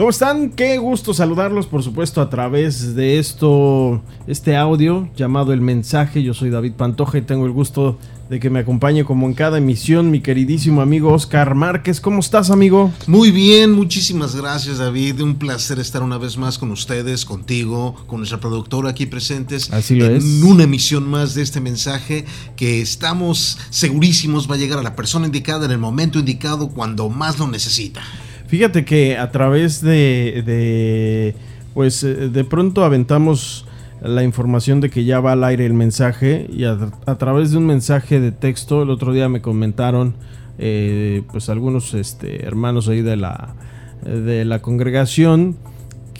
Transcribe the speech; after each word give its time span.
¿Cómo 0.00 0.08
están? 0.08 0.48
Qué 0.48 0.78
gusto 0.78 1.12
saludarlos, 1.12 1.66
por 1.66 1.82
supuesto, 1.82 2.22
a 2.22 2.30
través 2.30 2.94
de 2.94 3.18
esto, 3.18 4.00
este 4.26 4.56
audio 4.56 5.10
llamado 5.14 5.52
El 5.52 5.60
Mensaje. 5.60 6.22
Yo 6.22 6.32
soy 6.32 6.48
David 6.48 6.72
Pantoja 6.72 7.18
y 7.18 7.20
tengo 7.20 7.44
el 7.44 7.52
gusto 7.52 7.98
de 8.30 8.40
que 8.40 8.48
me 8.48 8.60
acompañe 8.60 9.04
como 9.04 9.26
en 9.26 9.34
cada 9.34 9.58
emisión 9.58 10.10
mi 10.10 10.22
queridísimo 10.22 10.80
amigo 10.80 11.12
Oscar 11.12 11.54
Márquez. 11.54 12.00
¿Cómo 12.00 12.20
estás, 12.20 12.50
amigo? 12.50 12.90
Muy 13.06 13.30
bien, 13.30 13.72
muchísimas 13.72 14.34
gracias, 14.34 14.78
David. 14.78 15.20
Un 15.20 15.34
placer 15.34 15.78
estar 15.78 16.02
una 16.02 16.16
vez 16.16 16.38
más 16.38 16.56
con 16.56 16.70
ustedes, 16.70 17.26
contigo, 17.26 17.94
con 18.06 18.20
nuestra 18.20 18.40
productora 18.40 18.88
aquí 18.88 19.04
presentes. 19.04 19.70
Así 19.70 19.96
lo 19.96 20.06
en 20.06 20.16
es. 20.16 20.24
una 20.42 20.64
emisión 20.64 21.06
más 21.06 21.34
de 21.34 21.42
este 21.42 21.60
mensaje 21.60 22.24
que 22.56 22.80
estamos 22.80 23.58
segurísimos 23.68 24.50
va 24.50 24.54
a 24.54 24.58
llegar 24.58 24.78
a 24.78 24.82
la 24.82 24.96
persona 24.96 25.26
indicada 25.26 25.66
en 25.66 25.72
el 25.72 25.78
momento 25.78 26.18
indicado 26.18 26.70
cuando 26.70 27.10
más 27.10 27.38
lo 27.38 27.46
necesita. 27.48 28.00
Fíjate 28.50 28.84
que 28.84 29.16
a 29.16 29.30
través 29.30 29.80
de, 29.80 30.42
de, 30.44 31.36
pues 31.72 32.02
eh, 32.02 32.28
de 32.30 32.42
pronto 32.42 32.84
aventamos 32.84 33.64
la 34.02 34.24
información 34.24 34.80
de 34.80 34.90
que 34.90 35.04
ya 35.04 35.20
va 35.20 35.32
al 35.32 35.44
aire 35.44 35.66
el 35.66 35.72
mensaje 35.72 36.48
y 36.52 36.64
a, 36.64 36.76
a 37.06 37.16
través 37.16 37.52
de 37.52 37.58
un 37.58 37.66
mensaje 37.66 38.18
de 38.18 38.32
texto 38.32 38.82
el 38.82 38.90
otro 38.90 39.12
día 39.12 39.28
me 39.28 39.40
comentaron 39.40 40.16
eh, 40.58 41.22
pues 41.30 41.48
algunos 41.48 41.94
este, 41.94 42.44
hermanos 42.44 42.88
ahí 42.88 43.02
de 43.02 43.16
la 43.16 43.54
de 44.02 44.44
la 44.44 44.60
congregación 44.60 45.56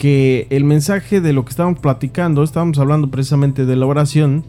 que 0.01 0.47
el 0.49 0.63
mensaje 0.63 1.21
de 1.21 1.31
lo 1.31 1.45
que 1.45 1.51
estábamos 1.51 1.77
platicando 1.77 2.41
estábamos 2.41 2.79
hablando 2.79 3.11
precisamente 3.11 3.67
de 3.67 3.75
la 3.75 3.85
oración 3.85 4.43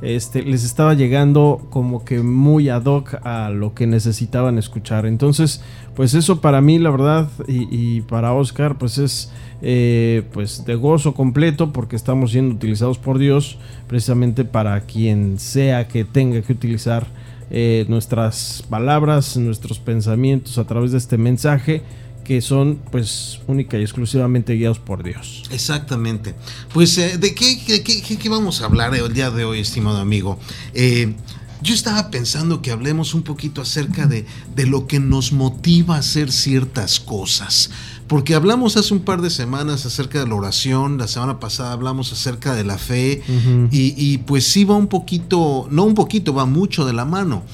este, 0.00 0.42
les 0.42 0.64
estaba 0.64 0.94
llegando 0.94 1.60
como 1.68 2.06
que 2.06 2.22
muy 2.22 2.70
ad 2.70 2.86
hoc 2.86 3.16
a 3.22 3.50
lo 3.50 3.74
que 3.74 3.86
necesitaban 3.86 4.56
escuchar. 4.56 5.04
Entonces, 5.04 5.62
pues 5.94 6.14
eso 6.14 6.40
para 6.40 6.62
mí, 6.62 6.78
la 6.78 6.88
verdad, 6.88 7.28
y, 7.46 8.00
para 8.00 8.32
Oscar, 8.32 8.78
pues 8.78 8.96
es 8.96 9.30
eh, 9.60 10.22
pues 10.32 10.64
de 10.64 10.74
gozo 10.74 11.12
completo 11.12 11.70
porque 11.70 11.96
estamos 11.96 12.30
siendo 12.30 12.54
utilizados 12.54 12.96
por 12.96 13.18
Dios 13.18 13.58
precisamente 13.86 14.46
para 14.46 14.80
quien 14.80 15.38
sea 15.38 15.86
que 15.86 16.06
tenga 16.06 16.40
que 16.40 16.54
utilizar 16.54 17.06
eh, 17.50 17.84
nuestras 17.88 18.64
palabras, 18.70 19.36
nuestros 19.36 19.80
pensamientos 19.80 20.56
a 20.56 20.64
través 20.64 20.92
de 20.92 20.98
este 20.98 21.18
mensaje 21.18 21.82
que 22.24 22.40
son 22.40 22.80
pues 22.90 23.40
única 23.46 23.78
y 23.78 23.82
exclusivamente 23.82 24.54
guiados 24.54 24.78
por 24.78 25.02
Dios. 25.02 25.42
Exactamente. 25.50 26.34
Pues, 26.72 26.96
eh, 26.98 27.18
¿de 27.18 27.34
qué, 27.34 27.58
qué, 27.64 27.82
qué- 27.82 28.16
qué 28.18 28.28
vamos 28.28 28.62
a 28.62 28.64
hablar 28.64 28.94
el 28.94 29.12
día 29.12 29.30
de 29.30 29.44
hoy, 29.44 29.60
estimado 29.60 29.98
amigo? 29.98 30.38
Eh, 30.72 31.14
yo 31.62 31.72
estaba 31.74 32.10
pensando 32.10 32.60
que 32.60 32.70
hablemos 32.72 33.14
un 33.14 33.22
poquito 33.22 33.62
acerca 33.62 34.06
de, 34.06 34.26
de 34.54 34.66
lo 34.66 34.86
que 34.86 35.00
nos 35.00 35.32
motiva 35.32 35.96
a 35.96 36.00
hacer 36.00 36.30
ciertas 36.32 37.00
cosas. 37.00 37.70
Porque 38.06 38.34
hablamos 38.34 38.76
hace 38.76 38.92
un 38.92 39.00
par 39.00 39.22
de 39.22 39.30
semanas 39.30 39.86
acerca 39.86 40.20
de 40.20 40.26
la 40.28 40.34
oración, 40.34 40.98
la 40.98 41.08
semana 41.08 41.40
pasada 41.40 41.72
hablamos 41.72 42.12
acerca 42.12 42.54
de 42.54 42.64
la 42.64 42.76
fe, 42.76 43.22
y, 43.70 43.94
y 43.96 44.18
pues 44.18 44.44
sí 44.46 44.64
va 44.64 44.76
un 44.76 44.88
poquito, 44.88 45.66
no 45.70 45.84
un 45.84 45.94
poquito, 45.94 46.34
va 46.34 46.44
mucho 46.44 46.84
de 46.84 46.92
la 46.92 47.06
mano. 47.06 47.44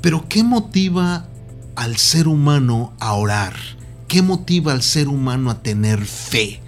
Pero 0.00 0.24
¿qué 0.28 0.42
motiva 0.42 1.28
al 1.76 1.96
ser 1.96 2.26
humano 2.26 2.92
a 2.98 3.12
orar? 3.12 3.54
¿Qué 4.14 4.22
motiva 4.22 4.70
al 4.70 4.82
ser 4.82 5.08
humano 5.08 5.50
a 5.50 5.60
tener 5.64 6.06
fe? 6.06 6.60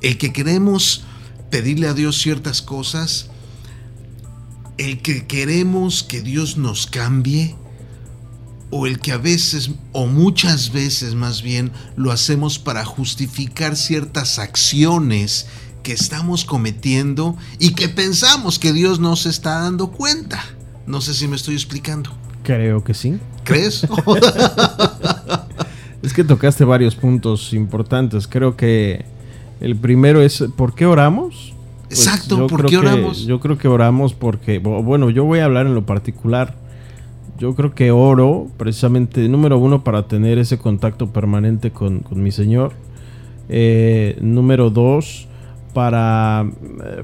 El 0.00 0.16
que 0.16 0.32
queremos 0.32 1.02
pedirle 1.50 1.88
a 1.88 1.92
Dios 1.92 2.22
ciertas 2.22 2.62
cosas, 2.62 3.30
el 4.78 5.02
que 5.02 5.26
queremos 5.26 6.04
que 6.04 6.22
Dios 6.22 6.56
nos 6.56 6.86
cambie, 6.86 7.56
o 8.70 8.86
el 8.86 9.00
que 9.00 9.10
a 9.10 9.16
veces, 9.16 9.72
o 9.90 10.06
muchas 10.06 10.70
veces 10.70 11.16
más 11.16 11.42
bien, 11.42 11.72
lo 11.96 12.12
hacemos 12.12 12.60
para 12.60 12.84
justificar 12.84 13.74
ciertas 13.74 14.38
acciones 14.38 15.46
que 15.82 15.94
estamos 15.94 16.44
cometiendo 16.44 17.36
y 17.58 17.74
que 17.74 17.88
pensamos 17.88 18.60
que 18.60 18.72
Dios 18.72 19.00
no 19.00 19.16
se 19.16 19.30
está 19.30 19.62
dando 19.62 19.90
cuenta. 19.90 20.44
No 20.86 21.00
sé 21.00 21.12
si 21.12 21.26
me 21.26 21.34
estoy 21.34 21.56
explicando. 21.56 22.16
Creo 22.44 22.84
que 22.84 22.94
sí. 22.94 23.18
¿Crees? 23.42 23.84
Es 26.04 26.12
que 26.12 26.22
tocaste 26.24 26.64
varios 26.64 26.94
puntos 26.94 27.52
importantes. 27.54 28.26
Creo 28.28 28.56
que 28.56 29.04
el 29.60 29.76
primero 29.76 30.20
es 30.20 30.44
¿por 30.56 30.74
qué 30.74 30.86
oramos? 30.86 31.54
Pues 31.88 32.06
Exacto, 32.06 32.46
¿por 32.46 32.62
qué 32.66 32.70
que- 32.70 32.76
oramos? 32.78 33.24
yo 33.26 33.40
creo 33.40 33.56
que 33.58 33.68
oramos 33.68 34.14
porque, 34.14 34.62
bu- 34.62 34.82
bueno, 34.84 35.10
yo 35.10 35.24
voy 35.24 35.38
a 35.38 35.44
hablar 35.46 35.66
en 35.66 35.74
lo 35.74 35.86
particular. 35.86 36.54
Yo 37.38 37.54
creo 37.54 37.74
que 37.74 37.90
oro 37.90 38.46
precisamente, 38.56 39.28
número 39.28 39.58
uno, 39.58 39.82
para 39.82 40.06
tener 40.06 40.38
ese 40.38 40.58
contacto 40.58 41.08
permanente 41.08 41.70
con, 41.70 42.00
con 42.00 42.22
mi 42.22 42.30
Señor. 42.30 42.72
Eh, 43.48 44.16
número 44.20 44.70
dos, 44.70 45.26
para 45.72 46.46
eh, 46.84 47.02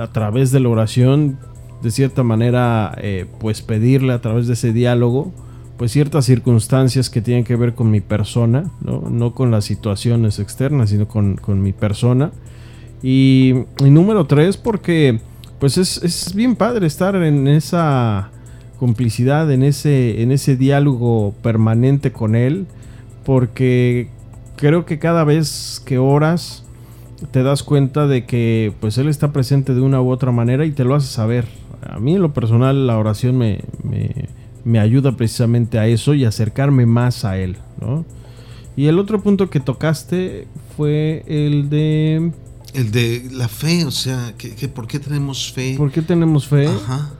a 0.00 0.06
través 0.12 0.50
de 0.50 0.60
la 0.60 0.68
oración, 0.68 1.38
de 1.82 1.90
cierta 1.90 2.22
manera, 2.22 2.94
eh, 3.00 3.26
pues 3.40 3.62
pedirle 3.62 4.12
a 4.12 4.20
través 4.20 4.46
de 4.48 4.54
ese 4.54 4.72
diálogo, 4.72 5.32
pues 5.78 5.92
ciertas 5.92 6.26
circunstancias 6.26 7.08
que 7.08 7.22
tienen 7.22 7.44
que 7.44 7.56
ver 7.56 7.74
con 7.74 7.90
mi 7.90 8.00
persona, 8.00 8.64
no, 8.82 9.04
no 9.08 9.32
con 9.32 9.52
las 9.52 9.64
situaciones 9.64 10.40
externas, 10.40 10.90
sino 10.90 11.06
con, 11.06 11.36
con 11.36 11.62
mi 11.62 11.72
persona. 11.72 12.32
Y, 13.00 13.54
y 13.78 13.90
número 13.90 14.26
tres, 14.26 14.56
porque 14.56 15.20
pues 15.60 15.78
es, 15.78 16.02
es 16.02 16.34
bien 16.34 16.56
padre 16.56 16.86
estar 16.86 17.14
en 17.14 17.46
esa 17.46 18.30
complicidad, 18.78 19.50
en 19.52 19.62
ese, 19.62 20.20
en 20.20 20.32
ese 20.32 20.56
diálogo 20.56 21.32
permanente 21.42 22.12
con 22.12 22.34
él, 22.34 22.66
porque 23.24 24.08
creo 24.56 24.84
que 24.84 24.98
cada 24.98 25.22
vez 25.22 25.80
que 25.84 25.98
oras 25.98 26.64
te 27.30 27.44
das 27.44 27.62
cuenta 27.62 28.08
de 28.08 28.24
que 28.24 28.72
pues 28.80 28.98
él 28.98 29.08
está 29.08 29.32
presente 29.32 29.74
de 29.74 29.80
una 29.80 30.00
u 30.00 30.10
otra 30.10 30.32
manera 30.32 30.66
y 30.66 30.72
te 30.72 30.84
lo 30.84 30.96
hace 30.96 31.06
saber. 31.06 31.46
A 31.88 32.00
mí 32.00 32.16
en 32.16 32.22
lo 32.22 32.32
personal 32.32 32.86
la 32.88 32.98
oración 32.98 33.38
me, 33.38 33.60
me, 33.84 34.28
me 34.68 34.78
ayuda 34.78 35.16
precisamente 35.16 35.78
a 35.78 35.86
eso 35.86 36.12
y 36.12 36.26
acercarme 36.26 36.84
más 36.84 37.24
a 37.24 37.38
él, 37.38 37.56
¿no? 37.80 38.04
Y 38.76 38.86
el 38.86 38.98
otro 38.98 39.22
punto 39.22 39.48
que 39.48 39.60
tocaste 39.60 40.46
fue 40.76 41.24
el 41.26 41.70
de 41.70 42.32
El 42.74 42.90
de 42.90 43.28
la 43.32 43.48
fe, 43.48 43.86
o 43.86 43.90
sea, 43.90 44.34
que, 44.36 44.54
que 44.54 44.68
¿por 44.68 44.86
qué 44.86 44.98
tenemos 44.98 45.50
fe? 45.52 45.74
¿por 45.78 45.90
qué 45.90 46.02
tenemos 46.02 46.46
fe? 46.46 46.66
Ajá. 46.66 47.12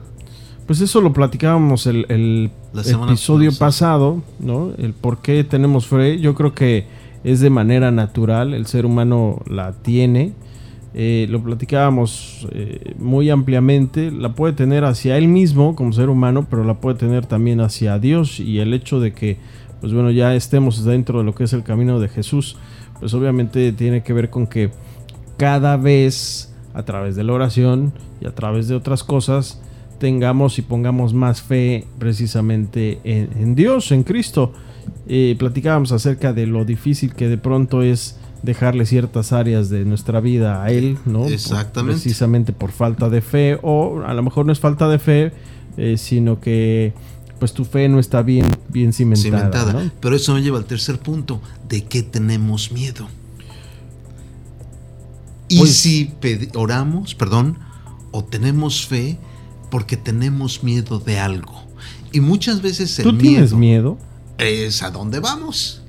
Pues 0.67 0.79
eso 0.81 1.01
lo 1.01 1.11
platicábamos 1.11 1.87
el, 1.87 2.05
el 2.09 2.51
episodio 2.85 3.51
pasado, 3.57 4.21
¿no? 4.39 4.71
El 4.77 4.93
por 4.93 5.23
qué 5.23 5.43
tenemos 5.43 5.87
fe. 5.87 6.19
Yo 6.19 6.35
creo 6.35 6.53
que 6.53 6.85
es 7.23 7.39
de 7.39 7.49
manera 7.49 7.89
natural, 7.89 8.53
el 8.53 8.67
ser 8.67 8.85
humano 8.85 9.41
la 9.47 9.73
tiene. 9.73 10.33
Eh, 10.93 11.27
lo 11.29 11.43
platicábamos 11.43 12.47
eh, 12.51 12.95
muy 12.97 13.29
ampliamente. 13.29 14.11
La 14.11 14.33
puede 14.33 14.53
tener 14.53 14.85
hacia 14.85 15.17
él 15.17 15.27
mismo 15.27 15.75
como 15.75 15.93
ser 15.93 16.09
humano, 16.09 16.47
pero 16.49 16.63
la 16.63 16.79
puede 16.79 16.97
tener 16.97 17.25
también 17.25 17.61
hacia 17.61 17.99
Dios. 17.99 18.39
Y 18.39 18.59
el 18.59 18.73
hecho 18.73 18.99
de 18.99 19.13
que, 19.13 19.37
pues 19.81 19.93
bueno, 19.93 20.11
ya 20.11 20.35
estemos 20.35 20.83
dentro 20.83 21.19
de 21.19 21.25
lo 21.25 21.35
que 21.35 21.43
es 21.43 21.53
el 21.53 21.63
camino 21.63 21.99
de 21.99 22.09
Jesús, 22.09 22.57
pues 22.99 23.13
obviamente 23.13 23.71
tiene 23.71 24.03
que 24.03 24.13
ver 24.13 24.29
con 24.29 24.47
que 24.47 24.71
cada 25.37 25.77
vez 25.77 26.53
a 26.73 26.83
través 26.83 27.15
de 27.15 27.23
la 27.23 27.33
oración 27.33 27.93
y 28.21 28.27
a 28.27 28.35
través 28.35 28.67
de 28.67 28.75
otras 28.75 29.03
cosas 29.03 29.61
tengamos 29.99 30.57
y 30.57 30.61
pongamos 30.61 31.13
más 31.13 31.41
fe 31.41 31.85
precisamente 31.99 32.99
en, 33.03 33.55
Dios, 33.55 33.91
en 33.91 34.03
Cristo. 34.03 34.53
Eh, 35.07 35.35
platicábamos 35.37 35.91
acerca 35.91 36.33
de 36.33 36.47
lo 36.47 36.65
difícil 36.65 37.13
que 37.13 37.27
de 37.27 37.37
pronto 37.37 37.83
es 37.83 38.17
dejarle 38.43 38.85
ciertas 38.85 39.33
áreas 39.33 39.69
de 39.69 39.83
nuestra 39.85 40.19
vida 40.21 40.63
a 40.63 40.71
Él, 40.71 40.97
¿no? 41.05 41.23
Por- 41.23 41.31
Exactamente. 41.33 42.01
precisamente 42.01 42.53
por 42.53 42.71
falta 42.71 43.09
de 43.09 43.21
fe 43.21 43.59
o 43.61 44.01
a 44.05 44.13
lo 44.13 44.23
mejor 44.23 44.45
no 44.45 44.51
es 44.53 44.59
falta 44.59 44.87
de 44.87 44.99
fe, 44.99 45.33
eh, 45.77 45.97
sino 45.97 46.39
que 46.39 46.93
pues 47.39 47.53
tu 47.53 47.63
fe 47.65 47.87
no 47.87 47.99
está 47.99 48.21
bien, 48.21 48.45
bien 48.69 48.91
cimentada. 48.91 49.49
Cimentada. 49.51 49.73
¿no? 49.85 49.91
Pero 50.01 50.15
eso 50.15 50.33
me 50.33 50.41
lleva 50.41 50.57
al 50.57 50.65
tercer 50.65 50.99
punto. 50.99 51.41
¿De 51.69 51.85
qué 51.85 52.03
tenemos 52.03 52.71
miedo? 52.73 53.07
Y 55.47 55.59
Pues- 55.59 55.75
si 55.77 56.13
oramos, 56.55 57.15
perdón, 57.15 57.57
o 58.11 58.23
tenemos 58.23 58.85
fe 58.85 59.17
porque 59.71 59.97
tenemos 59.97 60.63
miedo 60.63 60.99
de 60.99 61.19
algo. 61.19 61.63
Y 62.11 62.19
muchas 62.21 62.61
veces 62.61 62.97
el 62.99 63.03
¿Tú 63.03 63.13
miedo 63.13 63.21
tienes 63.23 63.53
miedo? 63.53 63.97
es 64.37 64.83
a 64.83 64.91
dónde 64.91 65.19
vamos. 65.19 65.81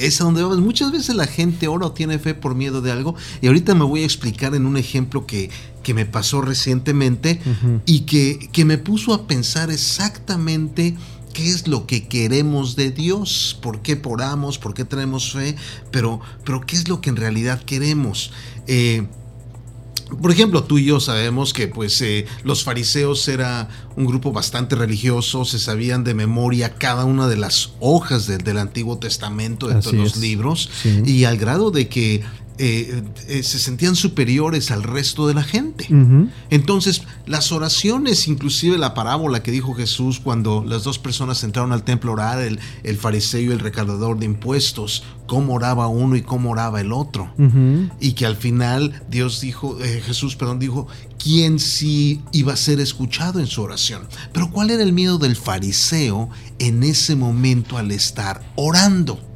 Es 0.00 0.20
a 0.20 0.24
dónde 0.24 0.42
vamos. 0.42 0.58
Muchas 0.60 0.92
veces 0.92 1.14
la 1.14 1.26
gente 1.26 1.68
ora 1.68 1.86
o 1.86 1.92
tiene 1.92 2.18
fe 2.18 2.34
por 2.34 2.54
miedo 2.54 2.80
de 2.80 2.90
algo. 2.90 3.14
Y 3.40 3.46
ahorita 3.46 3.74
me 3.74 3.84
voy 3.84 4.02
a 4.02 4.04
explicar 4.04 4.54
en 4.54 4.66
un 4.66 4.76
ejemplo 4.76 5.26
que, 5.26 5.50
que 5.82 5.94
me 5.94 6.06
pasó 6.06 6.40
recientemente 6.40 7.40
y 7.86 8.00
que, 8.00 8.48
que 8.52 8.64
me 8.64 8.78
puso 8.78 9.12
a 9.12 9.26
pensar 9.26 9.70
exactamente 9.70 10.96
qué 11.32 11.48
es 11.48 11.68
lo 11.68 11.86
que 11.86 12.08
queremos 12.08 12.76
de 12.76 12.90
Dios, 12.90 13.58
por 13.62 13.82
qué 13.82 14.00
oramos, 14.04 14.58
por 14.58 14.74
qué 14.74 14.84
tenemos 14.84 15.32
fe, 15.32 15.54
pero, 15.90 16.20
pero 16.44 16.60
qué 16.62 16.76
es 16.76 16.88
lo 16.88 17.00
que 17.00 17.10
en 17.10 17.16
realidad 17.16 17.62
queremos. 17.62 18.32
Eh, 18.66 19.06
por 20.20 20.30
ejemplo, 20.30 20.64
tú 20.64 20.78
y 20.78 20.84
yo 20.84 21.00
sabemos 21.00 21.52
que 21.52 21.68
pues 21.68 22.00
eh, 22.02 22.26
los 22.44 22.64
fariseos 22.64 23.26
era 23.28 23.68
un 23.96 24.06
grupo 24.06 24.32
bastante 24.32 24.76
religioso, 24.76 25.44
se 25.44 25.58
sabían 25.58 26.04
de 26.04 26.14
memoria 26.14 26.74
cada 26.74 27.04
una 27.04 27.28
de 27.28 27.36
las 27.36 27.72
hojas 27.80 28.26
del, 28.26 28.58
Antiguo 28.58 28.98
Testamento, 28.98 29.68
de 29.68 29.76
todos 29.76 29.94
los 29.94 30.16
libros, 30.16 30.70
y 31.04 31.24
al 31.24 31.38
grado 31.38 31.70
de 31.70 31.88
que 31.88 32.22
eh, 32.62 33.02
eh, 33.26 33.42
se 33.42 33.58
sentían 33.58 33.96
superiores 33.96 34.70
al 34.70 34.82
resto 34.82 35.26
de 35.26 35.32
la 35.32 35.42
gente. 35.42 35.88
Entonces, 36.50 37.00
las 37.24 37.52
oraciones, 37.52 38.28
inclusive 38.28 38.76
la 38.76 38.92
parábola 38.92 39.42
que 39.42 39.50
dijo 39.50 39.72
Jesús 39.72 40.20
cuando 40.20 40.62
las 40.62 40.84
dos 40.84 40.98
personas 40.98 41.42
entraron 41.42 41.72
al 41.72 41.84
templo 41.84 42.10
a 42.10 42.12
orar, 42.12 42.40
el, 42.42 42.98
fariseo 42.98 43.40
y 43.40 43.54
el 43.54 43.60
recaudador 43.60 44.18
de 44.18 44.26
impuestos, 44.26 45.04
cómo 45.24 45.54
oraba 45.54 45.86
uno 45.86 46.16
y 46.16 46.20
cómo 46.20 46.50
oraba 46.50 46.82
el 46.82 46.92
otro. 46.92 47.32
Y 47.98 48.12
que 48.12 48.26
al 48.26 48.36
final 48.36 49.04
Dios 49.08 49.40
dijo, 49.40 49.78
eh, 49.82 50.02
Jesús, 50.04 50.36
perdón, 50.36 50.58
dijo, 50.58 50.86
quién 51.18 51.58
sí 51.58 52.20
iba 52.30 52.52
a 52.52 52.56
ser 52.56 52.78
escuchado 52.78 53.40
en 53.40 53.46
su 53.46 53.62
oración. 53.62 54.02
Pero 54.34 54.50
¿cuál 54.50 54.68
era 54.68 54.82
el 54.82 54.92
miedo 54.92 55.16
del 55.16 55.34
fariseo 55.34 56.28
en 56.58 56.82
ese 56.82 57.16
momento 57.16 57.78
al 57.78 57.90
estar 57.90 58.42
orando? 58.56 59.29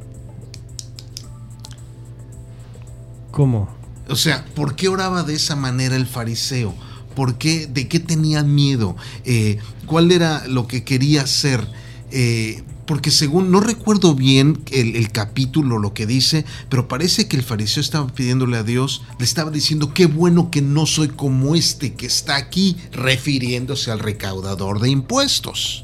¿Cómo? 3.35 3.67
O 4.07 4.15
sea, 4.15 4.45
¿por 4.55 4.77
qué 4.77 4.87
oraba 4.87 5.23
de 5.23 5.33
esa 5.35 5.57
manera 5.57 5.97
el 5.97 6.05
fariseo? 6.05 6.73
¿Por 7.17 7.37
qué? 7.37 7.67
¿De 7.67 7.89
qué 7.89 7.99
tenía 7.99 8.43
miedo? 8.43 8.95
Eh, 9.25 9.57
¿Cuál 9.87 10.13
era 10.13 10.47
lo 10.47 10.67
que 10.67 10.85
quería 10.85 11.23
hacer? 11.23 11.67
Eh, 12.11 12.63
porque 12.85 13.11
según, 13.11 13.51
no 13.51 13.59
recuerdo 13.59 14.15
bien 14.15 14.63
el, 14.71 14.95
el, 14.95 15.11
capítulo, 15.11 15.79
lo 15.79 15.93
que 15.93 16.05
dice, 16.05 16.45
pero 16.69 16.87
parece 16.87 17.27
que 17.27 17.35
el 17.35 17.43
fariseo 17.43 17.81
estaba 17.81 18.07
pidiéndole 18.07 18.55
a 18.55 18.63
Dios, 18.63 19.01
le 19.19 19.25
estaba 19.25 19.51
diciendo, 19.51 19.93
qué 19.93 20.05
bueno 20.05 20.49
que 20.49 20.61
no 20.61 20.85
soy 20.85 21.09
como 21.09 21.55
este 21.55 21.93
que 21.93 22.05
está 22.05 22.37
aquí, 22.37 22.77
refiriéndose 22.93 23.91
al 23.91 23.99
recaudador 23.99 24.79
de 24.79 24.91
impuestos. 24.91 25.83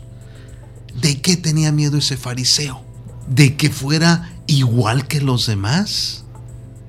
¿De 1.01 1.19
qué 1.19 1.35
tenía 1.35 1.73
miedo 1.73 1.97
ese 1.97 2.15
fariseo? 2.15 2.81
¿De 3.27 3.57
que 3.57 3.69
fuera 3.69 4.41
igual 4.47 5.05
que 5.05 5.19
los 5.19 5.47
demás? 5.47 6.20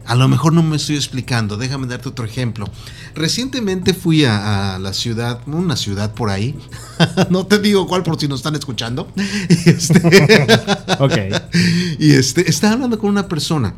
A 0.06 0.14
lo 0.14 0.28
mejor 0.28 0.52
no 0.52 0.62
me 0.62 0.76
estoy 0.76 0.96
explicando, 0.96 1.56
déjame 1.56 1.87
darte 1.87 2.08
otro 2.08 2.25
ejemplo. 2.25 2.66
Recientemente 3.14 3.94
fui 3.94 4.25
a, 4.25 4.78
la 4.81 4.93
ciudad, 4.93 5.40
una 5.46 5.76
ciudad 5.76 6.14
por 6.14 6.31
ahí, 6.31 6.56
no 7.31 7.46
te 7.46 7.58
digo 7.58 7.87
cuál 7.87 8.02
por 8.02 8.19
si 8.19 8.28
nos 8.28 8.40
están 8.40 8.54
escuchando. 8.54 9.08
Este, 9.64 9.99
ok. 10.99 11.12
Y 11.99 12.12
este, 12.12 12.49
estaba 12.49 12.75
hablando 12.75 12.99
con 12.99 13.10
una 13.10 13.28
persona. 13.28 13.75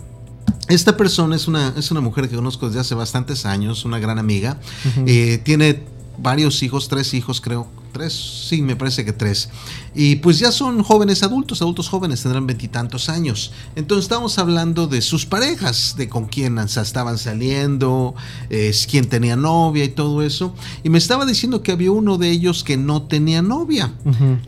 Esta 0.69 0.97
persona 0.97 1.37
es 1.37 1.47
una, 1.47 1.75
es 1.77 1.91
una 1.91 2.01
mujer 2.01 2.29
que 2.29 2.37
conozco 2.37 2.67
desde 2.67 2.81
hace 2.81 2.95
bastantes 2.95 3.45
años, 3.45 3.85
una 3.85 3.99
gran 3.99 4.19
amiga. 4.19 4.59
Eh, 5.07 5.39
tiene 5.45 5.83
varios 6.19 6.63
hijos, 6.63 6.89
tres 6.89 7.13
hijos 7.13 7.41
creo, 7.41 7.69
tres, 7.95 8.13
sí, 8.49 8.61
me 8.61 8.77
parece 8.77 9.07
que 9.07 9.15
tres. 9.15 9.49
Y 9.95 10.17
pues 10.17 10.39
ya 10.39 10.53
son 10.53 10.83
jóvenes 10.83 11.23
adultos, 11.23 11.63
adultos 11.63 11.89
jóvenes, 11.89 12.23
tendrán 12.23 12.47
veintitantos 12.47 13.09
años. 13.09 13.53
Entonces 13.77 14.05
estamos 14.05 14.39
hablando 14.39 14.87
de 14.87 15.01
sus 15.01 15.25
parejas, 15.25 15.95
de 15.97 16.11
con 16.11 16.27
quién 16.27 16.59
estaban 16.59 17.17
saliendo, 17.17 18.15
es 18.51 18.87
quién 18.87 19.07
tenía 19.09 19.37
novia 19.37 19.85
y 19.85 19.89
todo 19.89 20.23
eso. 20.23 20.55
Y 20.83 20.91
me 20.91 20.99
estaba 20.99 21.25
diciendo 21.25 21.63
que 21.63 21.73
había 21.73 21.93
uno 21.93 22.19
de 22.19 22.31
ellos 22.31 22.65
que 22.65 22.77
no 22.77 23.03
tenía 23.03 23.41
novia. 23.41 23.95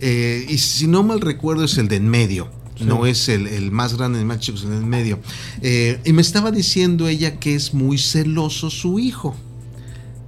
Eh, 0.01 0.47
y 0.49 0.59
si 0.59 0.87
no 0.87 1.03
mal 1.03 1.23
recuerdo 1.23 1.65
es 1.65 1.79
el 1.79 1.89
de 1.89 1.97
en 1.97 2.09
medio. 2.09 2.51
No 2.85 3.07
es 3.07 3.31
el, 3.31 3.71
más 3.71 3.97
grande, 3.97 4.19
el 4.19 4.27
más 4.27 4.41
chico, 4.41 4.59
es 4.59 4.65
el 4.65 4.73
en 4.73 4.89
medio. 4.89 5.19
Eh, 5.63 5.99
y 6.05 6.13
me 6.13 6.21
estaba 6.21 6.51
diciendo 6.51 7.09
ella 7.09 7.39
que 7.39 7.55
es 7.55 7.73
muy 7.73 7.97
celoso 7.97 8.69
su 8.69 8.99
hijo. 8.99 9.35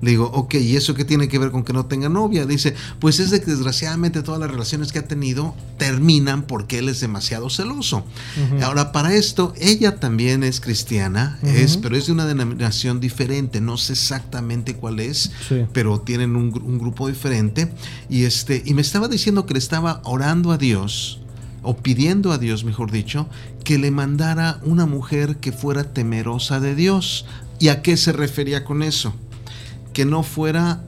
Le 0.01 0.11
digo, 0.11 0.31
ok, 0.33 0.55
¿y 0.55 0.77
eso 0.77 0.95
qué 0.95 1.05
tiene 1.05 1.29
que 1.29 1.39
ver 1.39 1.51
con 1.51 1.65
que 1.65 1.73
no 1.73 1.87
tenga 1.87 2.09
novia? 2.09 2.47
Dice, 2.47 2.75
pues 3.01 3.19
es 3.19 3.31
de 3.31 3.41
que 3.41 3.51
desgraciadamente 3.51 4.23
todas 4.23 4.41
las 4.41 4.51
relaciones 4.51 4.93
que 4.93 5.01
ha 5.01 5.09
tenido 5.09 5.55
terminan 5.77 6.43
porque 6.43 6.79
él 6.79 6.89
es 6.89 7.01
demasiado 7.01 7.51
celoso. 7.51 8.05
Ahora, 8.63 8.93
para 8.93 9.15
esto, 9.15 9.53
ella 9.59 9.97
también 9.97 10.45
es 10.45 10.61
cristiana, 10.61 11.39
es, 11.43 11.77
pero 11.77 11.97
es 11.97 12.07
de 12.07 12.13
una 12.13 12.27
denominación 12.27 13.01
diferente, 13.01 13.61
no 13.61 13.77
sé 13.77 13.95
exactamente 13.95 14.75
cuál 14.75 15.01
es, 15.01 15.33
pero 15.73 16.01
tienen 16.01 16.37
un, 16.37 16.57
un, 16.63 16.79
grupo 16.79 17.09
diferente. 17.09 17.73
Y, 18.09 18.25
este, 18.25 18.63
y 18.65 18.75
me 18.75 18.83
estaba 18.83 19.09
diciendo 19.09 19.47
que 19.47 19.55
le 19.55 19.59
estaba 19.59 20.01
orando 20.05 20.53
a 20.53 20.59
Dios, 20.59 21.21
o 21.63 21.77
pidiendo 21.77 22.33
a 22.33 22.39
Dios, 22.39 22.65
mejor 22.65 22.91
dicho, 22.91 23.29
que 23.65 23.79
le 23.79 23.91
mandara 23.91 24.61
una 24.63 24.87
mujer 24.87 25.37
que 25.37 25.53
fuera 25.53 25.85
temerosa 25.93 26.61
de 26.61 26.75
Dios. 26.75 27.27
¿Y 27.59 27.69
a 27.69 27.83
qué 27.83 27.97
se 27.97 28.13
refería 28.13 28.65
con 28.65 28.83
eso? 28.83 29.13
Que 29.93 30.05
no 30.05 30.23
fuera 30.23 30.83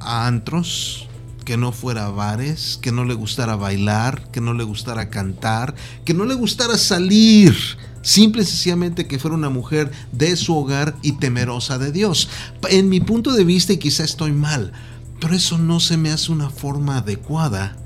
a 0.00 0.26
antros, 0.26 1.08
que 1.44 1.56
no 1.56 1.72
fuera 1.72 2.06
a 2.06 2.10
bares, 2.10 2.78
que 2.80 2.92
no 2.92 3.04
le 3.04 3.14
gustara 3.14 3.56
bailar, 3.56 4.30
que 4.30 4.40
no 4.40 4.54
le 4.54 4.64
gustara 4.64 5.10
cantar, 5.10 5.74
que 6.04 6.14
no 6.14 6.24
le 6.24 6.34
gustara 6.34 6.78
salir. 6.78 7.56
Simple 8.02 8.42
y 8.42 8.46
sencillamente 8.46 9.06
que 9.06 9.18
fuera 9.18 9.36
una 9.36 9.50
mujer 9.50 9.90
de 10.10 10.36
su 10.36 10.56
hogar 10.56 10.96
y 11.02 11.12
temerosa 11.12 11.78
de 11.78 11.92
Dios. 11.92 12.28
En 12.68 12.88
mi 12.88 13.00
punto 13.00 13.32
de 13.32 13.44
vista, 13.44 13.72
y 13.72 13.78
quizá 13.78 14.04
estoy 14.04 14.32
mal, 14.32 14.72
pero 15.20 15.34
eso 15.34 15.58
no 15.58 15.78
se 15.78 15.96
me 15.96 16.10
hace 16.10 16.32
una 16.32 16.50
forma 16.50 16.98
adecuada 16.98 17.76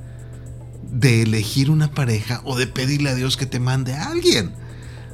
de 0.91 1.23
elegir 1.23 1.70
una 1.70 1.91
pareja 1.91 2.41
o 2.44 2.56
de 2.56 2.67
pedirle 2.67 3.11
a 3.11 3.14
Dios 3.14 3.37
que 3.37 3.47
te 3.47 3.61
mande 3.61 3.93
a 3.93 4.08
alguien. 4.08 4.55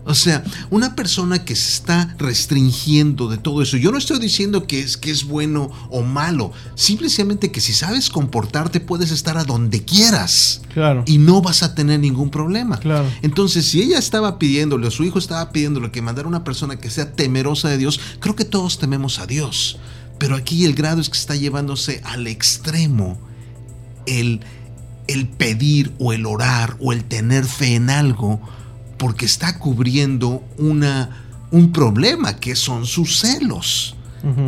O 0.05 0.15
sea, 0.15 0.43
una 0.71 0.97
persona 0.97 1.45
que 1.45 1.55
se 1.55 1.71
está 1.71 2.15
restringiendo 2.19 3.29
de 3.29 3.39
todo 3.39 3.63
eso, 3.63 3.77
yo 3.77 3.93
no 3.93 3.99
estoy 3.99 4.19
diciendo 4.19 4.67
que 4.67 4.81
es, 4.81 4.97
que 4.97 5.11
es 5.11 5.25
bueno 5.25 5.71
o 5.91 6.03
malo, 6.03 6.53
simplemente 6.75 7.53
que 7.53 7.61
si 7.61 7.73
sabes 7.73 8.11
comportarte 8.11 8.81
puedes 8.81 9.13
estar 9.13 9.39
a 9.39 9.45
donde 9.45 9.85
quieras. 9.85 10.63
Claro. 10.75 11.05
Y 11.07 11.19
no 11.19 11.41
vas 11.41 11.63
a 11.63 11.75
tener 11.75 12.01
ningún 12.01 12.31
problema. 12.31 12.79
Claro. 12.79 13.07
Entonces, 13.23 13.67
si 13.67 13.81
ella 13.81 13.99
estaba 13.99 14.39
pidiéndole, 14.39 14.89
o 14.89 14.91
su 14.91 15.05
hijo 15.05 15.19
estaba 15.19 15.53
pidiéndole 15.53 15.91
que 15.91 16.03
mandara 16.03 16.27
una 16.27 16.43
persona 16.43 16.79
que 16.79 16.91
sea 16.91 17.13
temerosa 17.13 17.69
de 17.69 17.79
Dios, 17.79 18.01
creo 18.19 18.35
que 18.35 18.45
todos 18.45 18.79
tememos 18.79 19.21
a 19.21 19.27
Dios. 19.27 19.79
Pero 20.19 20.35
aquí 20.35 20.65
el 20.65 20.75
grado 20.75 21.01
es 21.01 21.09
que 21.09 21.19
está 21.19 21.37
llevándose 21.37 22.01
al 22.05 22.27
extremo 22.27 23.19
el, 24.07 24.41
el 25.07 25.29
pedir 25.29 25.93
o 25.99 26.13
el 26.13 26.27
orar 26.27 26.77
o 26.81 26.93
el 26.93 27.05
tener 27.05 27.45
fe 27.45 27.75
en 27.77 27.91
algo 27.91 28.41
porque 29.03 29.27
está 29.27 29.59
cubriendo 29.59 30.45
una, 30.59 31.25
un 31.51 31.73
problema 31.73 32.37
que 32.37 32.55
son 32.55 32.87
sus 32.87 33.19
celos. 33.19 33.97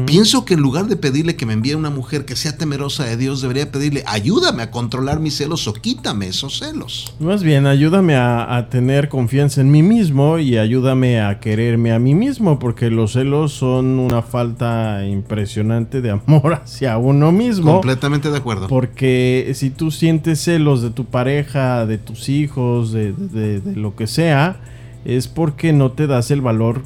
Pienso 0.06 0.44
que 0.44 0.54
en 0.54 0.60
lugar 0.60 0.86
de 0.86 0.96
pedirle 0.96 1.36
que 1.36 1.46
me 1.46 1.52
envíe 1.52 1.74
una 1.74 1.90
mujer 1.90 2.24
que 2.24 2.36
sea 2.36 2.56
temerosa 2.56 3.04
de 3.04 3.16
Dios, 3.16 3.42
debería 3.42 3.70
pedirle, 3.70 4.04
ayúdame 4.06 4.62
a 4.62 4.70
controlar 4.70 5.20
mis 5.20 5.36
celos 5.36 5.66
o 5.66 5.72
quítame 5.72 6.28
esos 6.28 6.58
celos. 6.58 7.14
Más 7.18 7.42
bien, 7.42 7.66
ayúdame 7.66 8.16
a, 8.16 8.68
tener 8.70 9.08
confianza 9.08 9.60
en 9.60 9.70
mí 9.70 9.82
mismo 9.82 10.38
y 10.38 10.56
ayúdame 10.58 11.20
a 11.20 11.40
quererme 11.40 11.92
a 11.92 11.98
mí 11.98 12.14
mismo, 12.14 12.58
porque 12.58 12.90
los 12.90 13.12
celos 13.12 13.52
son 13.52 13.98
una 13.98 14.22
falta 14.22 15.06
impresionante 15.06 16.00
de 16.00 16.10
amor 16.10 16.54
hacia 16.64 16.96
uno 16.98 17.32
mismo. 17.32 17.72
Completamente 17.72 18.30
de 18.30 18.38
acuerdo. 18.38 18.68
Porque 18.68 19.52
si 19.54 19.70
tú 19.70 19.90
sientes 19.90 20.40
celos 20.40 20.82
de 20.82 20.90
tu 20.90 21.04
pareja, 21.04 21.86
de 21.86 21.98
tus 21.98 22.28
hijos, 22.28 22.92
de, 22.92 23.12
de 23.12 23.60
lo 23.74 23.96
que 23.96 24.06
sea, 24.06 24.60
es 25.04 25.28
porque 25.28 25.72
no 25.72 25.92
te 25.92 26.06
das 26.06 26.30
el 26.30 26.40
valor 26.40 26.82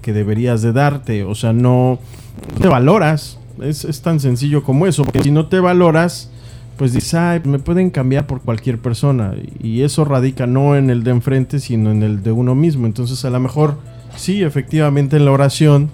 que, 0.00 0.12
deberías 0.12 0.62
de 0.62 0.72
darte. 0.72 1.24
O 1.24 1.34
sea, 1.34 1.52
no 1.52 1.98
te 2.60 2.68
valoras. 2.68 3.38
Es, 3.62 4.02
tan 4.02 4.20
sencillo 4.20 4.62
como 4.62 4.86
eso. 4.86 5.04
Porque 5.04 5.22
si 5.22 5.30
no 5.30 5.46
te 5.46 5.60
valoras, 5.60 6.30
pues 6.76 6.92
dices, 6.92 7.14
ay, 7.14 7.40
me 7.44 7.58
pueden 7.58 7.90
cambiar 7.90 8.26
por 8.26 8.42
cualquier 8.42 8.78
persona. 8.78 9.34
Y 9.62 9.82
eso 9.82 10.04
radica 10.04 10.46
no 10.46 10.76
en 10.76 10.90
el 10.90 11.02
de 11.02 11.12
enfrente, 11.12 11.60
sino 11.60 11.90
en 11.90 12.02
el 12.02 12.22
de 12.22 12.32
uno 12.32 12.54
mismo. 12.54 12.86
Entonces, 12.86 13.24
a 13.24 13.30
lo 13.30 13.40
mejor, 13.40 13.78
sí, 14.16 14.42
efectivamente, 14.42 15.16
en 15.16 15.24
la 15.24 15.32
oración 15.32 15.90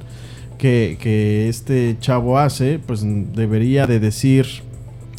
que, 0.59 0.99
que 1.01 1.49
este 1.49 1.97
chavo 2.01 2.39
hace, 2.39 2.81
pues 2.85 3.03
debería 3.05 3.87
de 3.87 4.01
decir, 4.01 4.47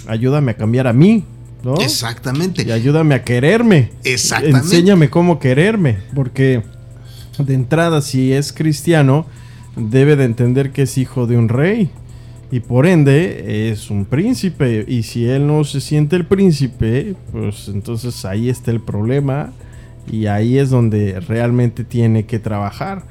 ayúdame 0.07 0.51
a 0.51 0.57
cambiar 0.57 0.88
a 0.88 0.93
mí. 0.93 1.24
¿no? 1.63 1.75
Exactamente. 1.75 2.63
Y 2.67 2.71
ayúdame 2.71 3.15
a 3.15 3.24
quererme. 3.24 3.91
Exactamente. 4.03 4.59
Enséñame 4.59 5.09
cómo 5.09 5.39
quererme. 5.39 5.97
Porque 6.13 6.63
de 7.46 7.53
entrada, 7.53 8.01
si 8.01 8.34
es 8.34 8.53
cristiano, 8.53 9.25
debe 9.75 10.15
de 10.15 10.25
entender 10.25 10.72
que 10.72 10.84
es 10.84 10.98
hijo 10.98 11.27
de 11.27 11.38
un 11.38 11.50
rey. 11.50 11.89
Y 12.51 12.62
por 12.62 12.86
ende 12.86 13.72
es 13.72 13.89
un 13.89 14.06
príncipe. 14.06 14.86
Y 14.88 15.03
si 15.03 15.27
él 15.27 15.48
no 15.48 15.63
se 15.63 15.82
siente 15.82 16.15
el 16.15 16.25
príncipe, 16.25 17.15
pues 17.32 17.67
entonces 17.67 18.24
ahí 18.25 18.50
está 18.50 18.72
el 18.72 18.79
problema. 18.79 19.51
Y 20.10 20.27
ahí 20.27 20.58
es 20.58 20.70
donde 20.70 21.20
realmente 21.20 21.84
tiene 21.84 22.25
que 22.25 22.39
trabajar. 22.39 23.03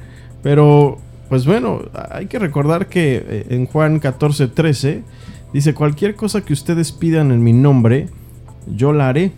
Pero, 0.42 0.98
pues 1.28 1.44
bueno, 1.44 1.82
hay 2.10 2.26
que 2.26 2.38
recordar 2.38 2.88
que 2.88 3.22
eh, 3.26 3.46
en 3.50 3.66
Juan 3.66 3.98
14, 3.98 4.48
13 4.48 5.02
dice, 5.52 5.74
cualquier 5.74 6.14
cosa 6.14 6.42
que 6.42 6.54
ustedes 6.54 6.92
pidan 6.92 7.30
en 7.30 7.42
mi 7.42 7.52
nombre, 7.52 8.08
yo 8.66 8.92
la 8.92 9.08
haré 9.08 9.32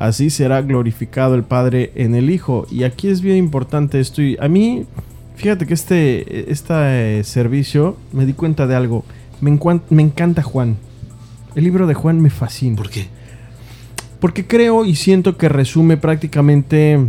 así 0.00 0.30
será 0.30 0.62
glorificado 0.62 1.36
el 1.36 1.44
Padre 1.44 1.92
en 1.94 2.16
el 2.16 2.30
Hijo. 2.30 2.66
Y 2.70 2.82
aquí 2.82 3.08
es 3.08 3.20
bien 3.20 3.36
importante 3.36 4.00
esto. 4.00 4.20
Y 4.20 4.36
a 4.40 4.48
mí, 4.48 4.86
Fíjate 5.40 5.64
que 5.64 5.72
este, 5.72 6.52
este 6.52 7.24
servicio 7.24 7.96
me 8.12 8.26
di 8.26 8.34
cuenta 8.34 8.66
de 8.66 8.76
algo. 8.76 9.06
Me, 9.40 9.58
me 9.88 10.02
encanta 10.02 10.42
Juan. 10.42 10.76
El 11.54 11.64
libro 11.64 11.86
de 11.86 11.94
Juan 11.94 12.20
me 12.20 12.28
fascina. 12.28 12.76
¿Por 12.76 12.90
qué? 12.90 13.06
Porque 14.20 14.46
creo 14.46 14.84
y 14.84 14.96
siento 14.96 15.38
que 15.38 15.48
resume 15.48 15.96
prácticamente 15.96 17.08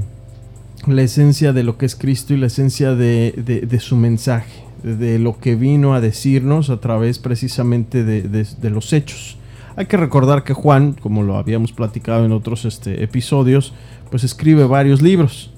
la 0.88 1.02
esencia 1.02 1.52
de 1.52 1.64
lo 1.64 1.78
que 1.78 1.86
es 1.86 1.98
Cristo 1.98 2.34
y 2.34 2.38
la 2.38 2.48
esencia 2.48 2.96
de, 2.96 3.78
su 3.82 3.98
mensaje, 3.98 4.64
de 4.82 5.20
lo 5.20 5.38
que 5.38 5.56
vino 5.56 5.94
a 5.94 6.00
decirnos 6.00 6.70
a 6.70 6.80
través 6.80 7.20
precisamente 7.20 8.06
de, 8.06 8.70
los 8.70 8.94
hechos. 8.94 9.40
Hay 9.76 9.86
que 9.86 9.98
recordar 9.98 10.44
que 10.44 10.54
Juan, 10.54 10.94
como 10.94 11.24
lo 11.24 11.38
habíamos 11.38 11.72
platicado 11.72 12.26
en 12.26 12.32
otros 12.32 12.66
este, 12.66 13.04
episodios, 13.04 13.74
pues 14.10 14.24
escribe 14.24 14.66
varios 14.66 15.02
libros, 15.02 15.52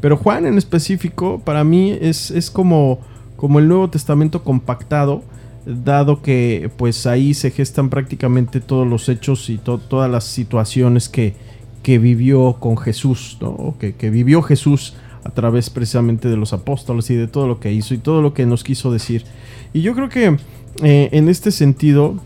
Pero 0.00 0.16
Juan 0.16 0.46
en 0.46 0.58
específico, 0.58 1.40
para 1.44 1.62
mí, 1.62 1.96
es, 2.00 2.30
es 2.32 2.50
como, 2.50 2.98
como 3.36 3.60
el 3.60 3.68
Nuevo 3.68 3.88
Testamento 3.88 4.42
compactado, 4.42 5.22
dado 5.64 6.22
que 6.22 6.70
pues 6.76 7.06
ahí 7.06 7.34
se 7.34 7.52
gestan 7.52 7.88
prácticamente 7.88 8.60
todos 8.60 8.86
los 8.86 9.08
hechos 9.08 9.48
y 9.48 9.58
todas 9.58 10.10
las 10.10 10.24
situaciones 10.24 11.08
que, 11.08 11.36
que 11.84 11.98
vivió 11.98 12.56
con 12.58 12.76
Jesús, 12.76 13.38
¿no? 13.40 13.76
que, 13.78 13.94
que, 13.94 14.10
vivió 14.10 14.42
Jesús 14.42 14.94
a 15.22 15.30
través 15.30 15.70
precisamente 15.70 16.28
de 16.28 16.36
los 16.36 16.52
apóstoles 16.52 17.08
y 17.10 17.14
de 17.14 17.28
todo 17.28 17.46
lo 17.46 17.60
que 17.60 17.72
hizo 17.72 17.94
y 17.94 17.98
todo 17.98 18.22
lo 18.22 18.34
que 18.34 18.44
nos 18.44 18.64
quiso 18.64 18.90
decir. 18.92 19.24
Y 19.72 19.82
yo 19.82 19.94
creo 19.94 20.08
que 20.08 20.36
eh, 20.82 21.08
en 21.12 21.28
este 21.28 21.50
sentido, 21.50 22.16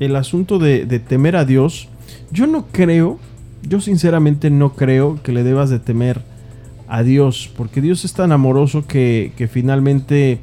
el 0.00 0.16
asunto 0.16 0.58
de, 0.58 0.86
temer 1.00 1.36
a 1.36 1.44
Dios, 1.44 1.88
yo 2.30 2.46
no 2.46 2.66
creo, 2.72 3.18
yo 3.62 3.80
sinceramente 3.80 4.50
no 4.50 4.74
creo 4.74 5.20
que 5.22 5.32
le 5.32 5.42
debas 5.42 5.70
de 5.70 5.78
temer 5.78 6.22
a 6.88 7.02
Dios, 7.02 7.50
porque 7.56 7.80
Dios 7.80 8.04
es 8.04 8.12
tan 8.12 8.32
amoroso 8.32 8.86
que, 8.86 9.32
que 9.36 9.48
finalmente, 9.48 10.38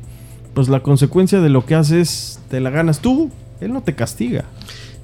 pues 0.53 0.69
la 0.69 0.81
consecuencia 0.81 1.39
de 1.39 1.49
lo 1.49 1.65
que 1.65 1.75
haces, 1.75 2.39
te 2.49 2.59
la 2.59 2.69
ganas 2.69 2.99
tú, 2.99 3.31
Él 3.61 3.73
no 3.73 3.81
te 3.81 3.95
castiga. 3.95 4.45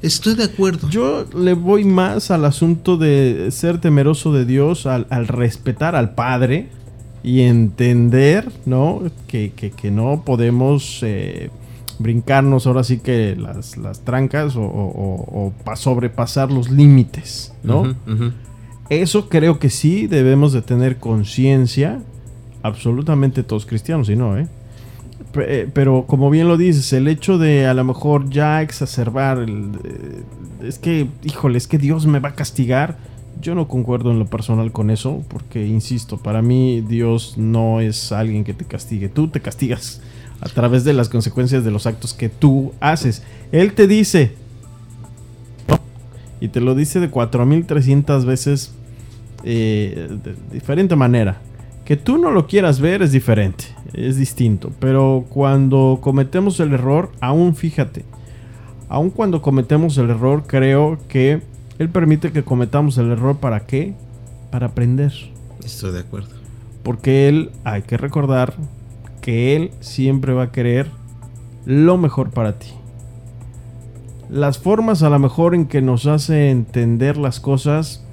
Estoy 0.02 0.36
de 0.36 0.46
acuerdo. 0.46 0.90
Yo 0.90 1.26
le 1.36 1.54
voy 1.54 1.84
más 1.84 2.32
al 2.32 2.46
asunto 2.46 2.96
de 2.96 3.50
ser 3.52 3.82
temeroso 3.82 4.32
de 4.32 4.46
Dios, 4.46 4.86
al, 4.86 5.06
respetar 5.28 5.96
al 5.96 6.16
Padre 6.16 6.70
y 7.22 7.42
entender, 7.42 8.50
¿no? 8.66 9.02
Que, 9.28 9.52
no 9.92 10.24
podemos 10.26 11.00
eh, 11.04 11.50
brincarnos 12.00 12.66
ahora 12.66 12.84
sí 12.84 13.00
que 13.00 13.36
las, 13.36 13.76
trancas 14.04 14.56
o, 14.58 15.54
sobrepasar 15.76 16.52
los 16.52 16.72
límites, 16.72 17.54
¿no? 17.64 17.96
Eso 18.90 19.30
creo 19.30 19.60
que 19.60 19.70
sí 19.70 20.08
debemos 20.08 20.52
de 20.52 20.64
tener 20.64 20.98
conciencia, 20.98 22.00
absolutamente 22.64 23.44
todos 23.44 23.68
cristianos, 23.68 24.10
y 24.10 24.16
no, 24.16 24.38
¿eh? 24.38 24.48
Eh, 25.36 25.70
pero 25.72 26.06
como 26.08 26.32
bien 26.32 26.48
lo 26.48 26.58
dices, 26.58 26.92
el 26.94 27.08
hecho 27.08 27.38
de 27.38 27.68
a 27.68 27.76
lo 27.76 27.84
mejor 27.84 28.30
ya 28.32 28.64
exacerbar, 28.64 29.38
el, 29.38 29.72
eh, 29.84 30.24
es 30.64 30.80
que, 30.80 31.08
híjole, 31.24 31.58
es 31.58 31.68
que 31.68 31.78
Dios 31.78 32.08
me 32.08 32.20
va 32.20 32.30
a 32.30 32.36
castigar. 32.36 32.98
Yo 33.42 33.56
no 33.56 33.68
concuerdo 33.68 34.12
en 34.12 34.20
lo 34.20 34.26
personal 34.26 34.72
con 34.72 34.90
eso, 34.90 35.24
porque, 35.30 35.66
insisto, 35.66 36.18
para 36.18 36.42
mí 36.42 36.82
Dios 36.82 37.36
no 37.38 37.80
es 37.80 38.12
alguien 38.12 38.44
que 38.44 38.54
te 38.54 38.66
castigue. 38.66 39.08
Tú 39.08 39.28
te 39.28 39.40
castigas 39.40 40.02
a 40.42 40.50
través 40.50 40.84
de 40.84 40.94
las 40.94 41.10
consecuencias 41.10 41.64
de 41.64 41.72
los 41.72 41.86
actos 41.86 42.14
que 42.14 42.30
tú 42.30 42.74
haces. 42.80 43.24
Él 43.52 43.74
te 43.74 43.88
dice, 43.88 44.34
y 46.40 46.48
te 46.48 46.62
lo 46.62 46.76
dice 46.76 47.00
de 47.00 47.10
4300 47.10 48.26
veces 48.26 48.74
eh, 49.44 50.08
de 50.24 50.36
diferente 50.52 50.96
manera. 50.96 51.42
Que 51.86 51.98
tú 51.98 52.18
no 52.18 52.30
lo 52.30 52.46
quieras 52.46 52.80
ver 52.80 53.02
es 53.02 53.12
diferente 53.12 53.66
es 53.94 54.18
distinto. 54.18 54.72
Pero 54.80 55.26
cuando 55.30 56.00
cometemos 56.02 56.60
el 56.60 56.74
error, 56.74 57.12
aún 57.20 57.56
fíjate, 57.56 58.06
aún 58.88 59.10
cuando 59.10 59.42
cometemos 59.42 59.98
el 59.98 60.10
error, 60.10 60.44
creo 60.48 60.98
que 61.08 61.42
Él 61.78 61.90
permite 61.90 62.32
que 62.32 62.44
cometamos 62.44 62.98
el 62.98 63.12
error 63.12 63.38
para 63.38 63.66
qué? 63.66 63.94
Para 64.52 64.68
aprender. 64.68 65.14
Estoy 65.64 65.92
de 65.92 66.00
acuerdo. 66.00 66.30
Porque 66.84 67.28
Él, 67.28 67.52
hay 67.64 67.84
que 67.84 67.98
recordar 67.98 68.54
que 69.22 69.56
Él 69.56 69.72
siempre 69.80 70.34
va 70.34 70.44
a 70.44 70.52
querer 70.52 70.90
lo 71.66 71.98
mejor 71.98 72.32
para 72.32 72.60
ti. 72.60 72.70
Las 74.30 74.60
formas 74.60 75.02
a 75.04 75.10
lo 75.10 75.20
mejor 75.20 75.56
en 75.56 75.66
que 75.66 75.82
nos 75.82 76.06
hace 76.06 76.52
entender 76.52 77.18
las 77.18 77.40
cosas, 77.40 78.06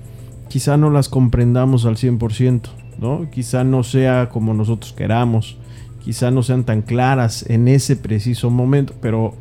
quizá 0.48 0.76
no 0.76 0.90
las 0.90 1.08
comprendamos 1.08 1.84
al 1.84 1.96
100%, 1.96 2.68
¿no? 2.98 3.28
Quizá 3.30 3.64
no 3.64 3.82
sea 3.82 4.30
como 4.30 4.54
nosotros 4.54 4.92
queramos 4.92 5.58
quizá 6.06 6.30
no 6.30 6.44
sean 6.44 6.62
tan 6.62 6.82
claras 6.82 7.44
en 7.50 7.66
ese 7.66 7.96
preciso 7.96 8.48
momento, 8.48 8.94
pero 9.00 9.34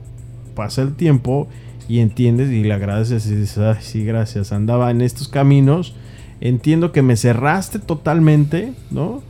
pasa 0.55 0.81
el 0.81 0.95
tiempo 0.95 1.48
y 1.88 2.00
entiendes 2.00 2.50
y 2.50 2.63
le 2.63 2.74
agradeces 2.74 3.27
y 3.27 3.36
dices, 3.36 3.60
ay, 3.60 3.77
sí, 3.81 4.03
gracias, 4.03 4.51
andaba 4.51 4.89
en 4.89 5.01
estos 5.01 5.27
caminos, 5.27 5.93
entiendo 6.41 6.91
que 6.91 7.03
me 7.03 7.17
cerraste 7.17 7.77
totalmente, 7.77 8.74
¿no? 8.89 9.22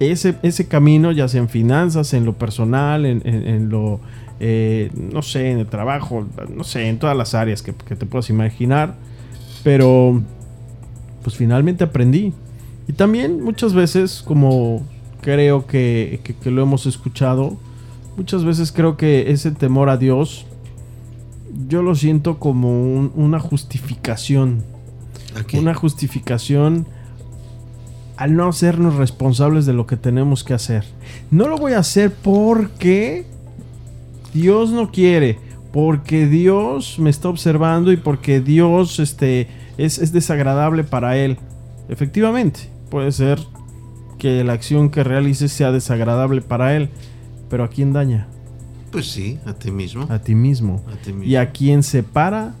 Ese, 0.00 0.36
ese 0.42 0.66
camino, 0.66 1.12
ya 1.12 1.28
sea 1.28 1.40
en 1.40 1.48
finanzas, 1.48 2.14
en 2.14 2.24
lo 2.24 2.32
personal, 2.32 3.06
en, 3.06 3.68
lo, 3.68 4.00
eh, 4.40 4.90
no 4.94 5.22
sé, 5.22 5.50
en 5.50 5.58
el 5.58 5.66
trabajo, 5.66 6.26
no 6.54 6.64
sé, 6.64 6.88
en 6.88 6.98
todas 6.98 7.16
las 7.16 7.34
áreas 7.34 7.62
que, 7.62 7.74
que 7.74 7.94
te 7.96 8.06
puedas 8.06 8.30
imaginar, 8.30 8.94
pero 9.62 10.20
pues 11.22 11.36
finalmente 11.36 11.84
aprendí. 11.84 12.32
Y 12.88 12.94
también 12.94 13.44
muchas 13.44 13.74
veces 13.74 14.22
como 14.24 14.82
creo 15.20 15.66
que, 15.66 16.20
lo 16.44 16.62
hemos 16.62 16.86
escuchado. 16.86 17.56
Muchas 18.16 18.44
veces 18.44 18.72
creo 18.72 18.96
que 18.96 19.30
ese 19.30 19.50
temor 19.52 19.88
a 19.88 19.96
Dios, 19.96 20.46
yo 21.68 21.82
lo 21.82 21.94
siento 21.94 22.38
como 22.38 23.10
una 23.14 23.38
justificación. 23.38 24.62
Una 25.52 25.74
justificación 25.74 26.86
al 28.20 28.36
no 28.36 28.46
hacernos 28.46 28.96
responsables 28.96 29.64
de 29.64 29.72
lo 29.72 29.86
que 29.86 29.96
tenemos 29.96 30.44
que 30.44 30.52
hacer. 30.52 30.84
No 31.30 31.48
lo 31.48 31.56
voy 31.56 31.72
a 31.72 31.78
hacer 31.78 32.12
porque 32.12 33.24
Dios 34.34 34.72
no 34.72 34.92
quiere, 34.92 35.38
porque 35.72 36.26
Dios 36.26 36.98
me 36.98 37.08
está 37.08 37.30
observando 37.30 37.92
y 37.92 37.96
porque 37.96 38.42
Dios 38.42 38.98
este, 38.98 39.48
es, 39.78 39.98
es 39.98 40.12
desagradable 40.12 40.84
para 40.84 41.16
Él. 41.16 41.38
Efectivamente, 41.88 42.68
puede 42.90 43.10
ser 43.10 43.40
que 44.18 44.44
la 44.44 44.52
acción 44.52 44.90
que 44.90 45.02
realices 45.02 45.50
sea 45.50 45.72
desagradable 45.72 46.42
para 46.42 46.76
él. 46.76 46.90
Pero 47.48 47.64
¿a 47.64 47.68
quién 47.68 47.94
daña? 47.94 48.28
Pues 48.92 49.10
sí, 49.10 49.38
a 49.46 49.54
ti 49.54 49.70
mismo. 49.70 50.06
A 50.10 50.18
ti 50.18 50.34
mismo. 50.34 50.84
¿Y 51.22 51.36
a 51.36 51.52
quién 51.52 51.82
separa 51.82 52.54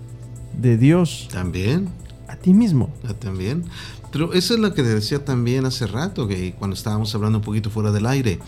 de 0.58 0.78
Dios? 0.78 1.28
También. 1.30 1.90
A 2.28 2.36
ti 2.36 2.54
mismo. 2.54 2.88
A 3.06 3.12
también. 3.12 3.64
Pero 4.12 4.32
eso 4.32 4.54
es 4.54 4.60
lo 4.60 4.74
que 4.74 4.82
decía 4.82 5.24
también 5.24 5.66
hace 5.66 5.86
rato, 5.86 6.26
que 6.26 6.52
cuando 6.52 6.74
estábamos 6.74 7.14
hablando 7.14 7.38
un 7.38 7.44
poquito 7.44 7.70
fuera 7.70 7.92
del 7.92 8.06
aire. 8.06 8.38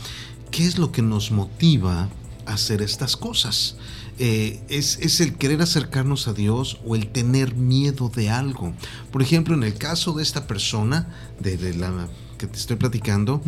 ¿Qué 0.50 0.66
es 0.66 0.78
lo 0.78 0.92
que 0.92 1.02
nos 1.02 1.30
motiva 1.30 2.08
a 2.46 2.52
hacer 2.52 2.82
estas 2.82 3.16
cosas? 3.16 3.76
Eh, 4.18 4.60
es, 4.68 4.98
es, 5.00 5.20
el 5.20 5.34
querer 5.34 5.62
acercarnos 5.62 6.28
a 6.28 6.34
Dios 6.34 6.78
o 6.84 6.94
el 6.94 7.08
tener 7.08 7.54
miedo 7.54 8.10
de 8.14 8.28
algo. 8.28 8.74
Por 9.10 9.22
ejemplo, 9.22 9.54
en 9.54 9.62
el 9.62 9.74
caso 9.74 10.12
de 10.12 10.22
esta 10.22 10.46
persona, 10.46 11.08
de, 11.40 11.56
de 11.56 11.74
la 11.74 12.08
que 12.42 12.48
te 12.48 12.58
estoy 12.58 12.76
platicando, 12.76 13.40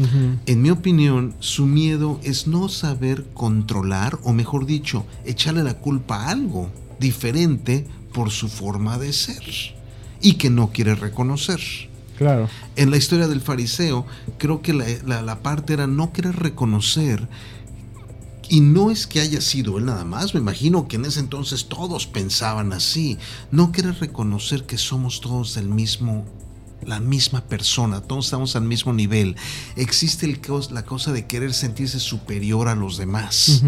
en 0.47 0.63
mi 0.63 0.71
opinión, 0.71 1.35
su 1.41 1.67
miedo 1.67 2.21
es 2.23 2.47
no 2.47 2.69
saber 2.69 3.27
controlar, 3.35 4.21
o 4.23 4.33
mejor 4.33 4.67
dicho, 4.67 5.05
echarle 5.25 5.65
la 5.65 5.79
culpa 5.79 6.23
a 6.25 6.31
algo 6.31 6.71
diferente 7.01 7.89
por 8.13 8.31
su 8.31 8.49
forma 8.49 8.97
de 8.99 9.13
ser 9.13 9.43
y 10.21 10.35
que 10.35 10.49
no 10.49 10.71
quiere 10.71 10.95
reconocer. 10.95 11.61
Claro. 12.25 12.49
En 12.77 12.91
la 12.91 12.97
historia 12.97 13.29
del 13.29 13.43
fariseo, 13.43 14.07
creo 14.39 14.63
que 14.63 14.73
la, 14.73 15.21
la 15.21 15.43
parte 15.43 15.75
era 15.75 15.87
no 15.87 16.11
querer 16.11 16.37
reconocer 16.37 17.29
y 18.49 18.61
no 18.61 18.91
es 18.91 19.07
que 19.07 19.21
haya 19.21 19.43
sido 19.43 19.77
él 19.77 19.85
nada 19.85 20.05
más, 20.05 20.33
me 20.33 20.41
imagino 20.41 20.89
que 20.89 20.97
en 20.97 21.05
ese 21.05 21.21
entonces 21.21 21.67
todos 21.67 22.07
pensaban 22.07 22.73
así. 22.73 23.19
No 23.51 23.73
quiere 23.73 23.93
reconocer 23.93 24.65
que 24.65 24.79
somos 24.79 25.21
todos 25.21 25.55
del 25.55 25.69
mismo 25.69 26.25
la 26.87 27.01
misma 27.01 27.43
persona, 27.43 28.01
todos 28.01 28.27
estamos 28.27 28.57
al 28.57 28.65
mismo 28.65 28.95
nivel. 28.95 29.37
Existe 29.77 30.25
el, 30.25 30.41
la 30.71 30.85
cosa 30.85 31.13
de 31.13 31.27
querer 31.27 31.53
sentirse 31.53 32.01
superior 32.01 32.69
a 32.69 32.75
los 32.75 32.97
demás. 32.97 33.63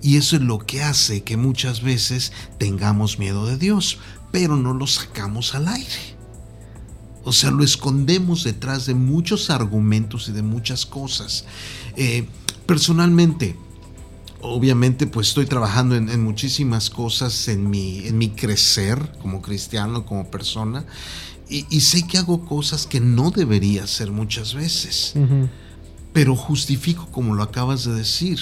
Y 0.00 0.16
eso 0.16 0.36
es 0.36 0.42
lo 0.42 0.58
que 0.58 0.82
hace 0.82 1.22
que 1.22 1.36
muchas 1.36 1.82
veces 1.82 2.32
tengamos 2.58 3.18
miedo 3.18 3.46
de 3.46 3.58
Dios, 3.58 3.98
pero 4.30 4.56
no 4.56 4.72
lo 4.72 4.86
sacamos 4.86 5.54
al 5.54 5.68
aire. 5.68 6.19
O 7.24 7.32
sea, 7.32 7.50
lo 7.50 7.62
escondemos 7.62 8.44
detrás 8.44 8.86
de 8.86 8.94
muchos 8.94 9.50
argumentos 9.50 10.28
y 10.28 10.32
de 10.32 10.42
muchas 10.42 10.86
cosas. 10.86 11.44
Eh, 11.96 12.26
personalmente, 12.66 13.56
obviamente, 14.40 15.06
pues 15.06 15.28
estoy 15.28 15.46
trabajando 15.46 15.96
en, 15.96 16.24
muchísimas 16.24 16.88
cosas 16.88 17.48
en 17.48 17.68
mi, 17.68 18.06
en 18.06 18.16
mi 18.16 18.30
crecer 18.30 19.12
como 19.20 19.42
cristiano, 19.42 20.06
como 20.06 20.30
persona 20.30 20.84
y, 21.50 21.80
sé 21.80 22.06
que 22.06 22.16
hago 22.16 22.44
cosas 22.44 22.86
que 22.86 23.00
no 23.00 23.32
debería 23.32 23.82
hacer 23.82 24.12
muchas 24.12 24.54
veces. 24.54 25.14
pero 26.12 26.36
justifico 26.36 27.06
como 27.10 27.34
lo 27.34 27.42
acabas 27.42 27.84
de 27.84 27.92
decir. 27.92 28.38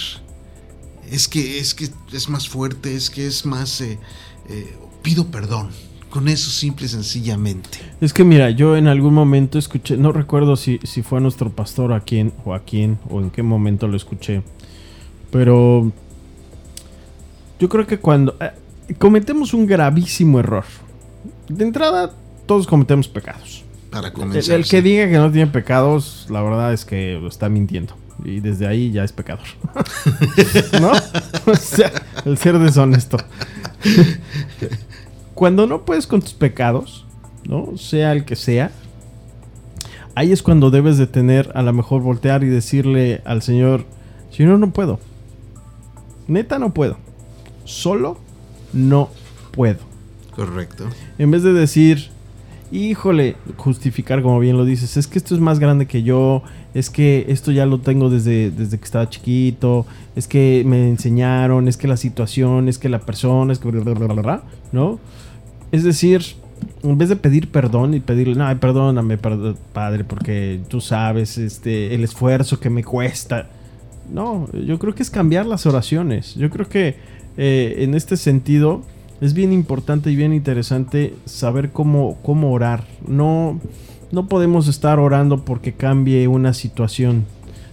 Es 1.10 1.26
que 1.26 1.58
es 1.58 1.72
que 1.72 1.90
es 2.12 2.28
más 2.28 2.48
fuerte, 2.48 2.94
es 2.94 3.08
que 3.08 3.26
es 3.26 3.46
más 3.46 3.80
eh, 3.80 3.98
eh, 4.50 4.78
pido 5.02 5.26
perdón. 5.28 5.70
Con 6.10 6.28
eso 6.28 6.50
simple 6.50 6.86
y 6.86 6.88
sencillamente. 6.88 7.78
Es 8.00 8.12
que 8.12 8.24
mira, 8.24 8.50
yo 8.50 8.76
en 8.76 8.88
algún 8.88 9.12
momento 9.12 9.58
escuché, 9.58 9.96
no 9.96 10.12
recuerdo 10.12 10.56
si, 10.56 10.78
si 10.82 11.02
fue 11.02 11.20
nuestro 11.20 11.50
pastor 11.50 11.92
a 11.92 12.00
quién 12.00 12.32
o 12.44 12.54
a 12.54 12.60
quién 12.60 12.98
o 13.10 13.20
en 13.20 13.30
qué 13.30 13.42
momento 13.42 13.88
lo 13.88 13.96
escuché, 13.96 14.42
pero 15.30 15.92
yo 17.58 17.68
creo 17.68 17.86
que 17.86 17.98
cuando 17.98 18.36
eh, 18.40 18.52
cometemos 18.98 19.52
un 19.52 19.66
gravísimo 19.66 20.40
error, 20.40 20.64
de 21.48 21.64
entrada 21.64 22.12
todos 22.46 22.66
cometemos 22.66 23.06
pecados. 23.08 23.64
Para 23.90 24.12
comenzar. 24.12 24.56
el 24.56 24.66
que 24.66 24.82
diga 24.82 25.08
que 25.08 25.16
no 25.16 25.30
tiene 25.30 25.50
pecados, 25.50 26.26
la 26.30 26.42
verdad 26.42 26.72
es 26.72 26.84
que 26.84 27.18
lo 27.20 27.28
está 27.28 27.48
mintiendo. 27.48 27.94
Y 28.24 28.40
desde 28.40 28.66
ahí 28.66 28.90
ya 28.90 29.04
es 29.04 29.12
pecador. 29.12 29.46
¿No? 30.80 30.92
O 31.46 31.54
sea, 31.54 31.90
el 32.26 32.36
ser 32.36 32.58
deshonesto. 32.58 33.16
Cuando 35.38 35.68
no 35.68 35.84
puedes 35.84 36.08
con 36.08 36.20
tus 36.20 36.34
pecados, 36.34 37.06
¿no? 37.44 37.76
Sea 37.76 38.10
el 38.10 38.24
que 38.24 38.34
sea, 38.34 38.72
ahí 40.16 40.32
es 40.32 40.42
cuando 40.42 40.72
debes 40.72 40.98
de 40.98 41.06
tener, 41.06 41.52
a 41.54 41.62
lo 41.62 41.72
mejor 41.72 42.02
voltear 42.02 42.42
y 42.42 42.48
decirle 42.48 43.22
al 43.24 43.40
Señor, 43.40 43.84
Señor, 44.32 44.58
no 44.58 44.72
puedo. 44.72 44.98
Neta 46.26 46.58
no 46.58 46.74
puedo. 46.74 46.96
Solo 47.64 48.18
no 48.72 49.10
puedo. 49.52 49.78
Correcto. 50.34 50.88
En 51.18 51.30
vez 51.30 51.44
de 51.44 51.52
decir, 51.52 52.10
híjole, 52.70 53.36
justificar 53.56 54.22
como 54.22 54.38
bien 54.40 54.56
lo 54.56 54.64
dices, 54.64 54.96
es 54.96 55.06
que 55.06 55.18
esto 55.18 55.34
es 55.34 55.40
más 55.40 55.58
grande 55.58 55.86
que 55.86 56.02
yo, 56.02 56.42
es 56.74 56.90
que 56.90 57.26
esto 57.28 57.50
ya 57.50 57.66
lo 57.66 57.78
tengo 57.78 58.10
desde, 58.10 58.50
desde 58.50 58.78
que 58.78 58.84
estaba 58.84 59.08
chiquito, 59.08 59.86
es 60.16 60.28
que 60.28 60.62
me 60.66 60.88
enseñaron, 60.88 61.68
es 61.68 61.76
que 61.76 61.88
la 61.88 61.96
situación, 61.96 62.68
es 62.68 62.78
que 62.78 62.88
la 62.88 63.00
persona, 63.00 63.52
es 63.52 63.58
que... 63.58 63.70
bla, 63.70 63.80
bla, 63.82 63.94
bla, 63.94 64.06
bla, 64.06 64.22
bla", 64.22 64.42
¿No? 64.72 64.98
Es 65.72 65.84
decir, 65.84 66.22
en 66.82 66.98
vez 66.98 67.08
de 67.08 67.16
pedir 67.16 67.50
perdón 67.50 67.94
y 67.94 68.00
pedirle, 68.00 68.34
no, 68.34 68.60
perdóname, 68.60 69.18
perd- 69.18 69.56
padre, 69.72 70.04
porque 70.04 70.60
tú 70.68 70.80
sabes 70.80 71.38
este, 71.38 71.94
el 71.94 72.04
esfuerzo 72.04 72.58
que 72.60 72.70
me 72.70 72.84
cuesta. 72.84 73.48
No, 74.12 74.48
yo 74.52 74.78
creo 74.78 74.94
que 74.94 75.02
es 75.02 75.10
cambiar 75.10 75.46
las 75.46 75.66
oraciones. 75.66 76.34
Yo 76.34 76.48
creo 76.48 76.68
que 76.68 76.96
eh, 77.36 77.76
en 77.78 77.94
este 77.94 78.16
sentido 78.16 78.82
es 79.20 79.34
bien 79.34 79.52
importante 79.52 80.10
y 80.10 80.16
bien 80.16 80.32
interesante 80.32 81.14
saber 81.24 81.70
cómo, 81.70 82.18
cómo 82.22 82.52
orar. 82.52 82.84
No, 83.06 83.60
no 84.12 84.26
podemos 84.26 84.68
estar 84.68 84.98
orando 84.98 85.44
porque 85.44 85.72
cambie 85.72 86.28
una 86.28 86.54
situación. 86.54 87.24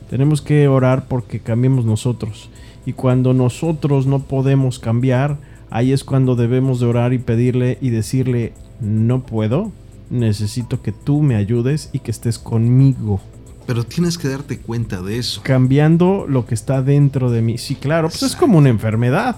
Tenemos 0.10 0.42
que 0.42 0.68
orar 0.68 1.08
porque 1.08 1.40
cambiemos 1.40 1.86
nosotros. 1.86 2.50
Y 2.86 2.94
cuando 2.94 3.34
nosotros 3.34 4.06
no 4.06 4.20
podemos 4.20 4.80
cambiar, 4.80 5.38
ahí 5.70 5.92
es 5.92 6.04
cuando 6.04 6.36
debemos 6.36 6.80
de 6.80 6.86
orar 6.86 7.14
y 7.14 7.20
pedirle 7.20 7.78
y 7.82 7.90
decirle, 7.90 8.54
no 8.80 9.24
puedo, 9.24 9.72
necesito 10.10 10.82
que 10.82 10.92
tú 10.92 11.22
me 11.22 11.36
ayudes 11.36 11.90
y 11.94 12.00
que 12.00 12.12
estés 12.12 12.38
conmigo 12.38 13.20
Pero 13.66 13.84
tienes 13.84 14.18
que 14.20 14.28
darte 14.28 14.60
cuenta 14.60 15.02
de 15.02 15.18
eso. 15.18 15.42
cambiando 15.44 16.25
lo 16.28 16.46
que 16.46 16.54
está 16.54 16.82
dentro 16.84 17.32
de 17.32 17.42
mí. 17.42 17.58
Sí, 17.58 17.75
claro, 17.75 18.10
pues 18.10 18.22
es 18.24 18.36
como 18.36 18.58
una 18.58 18.70
enfermedad. 18.70 19.38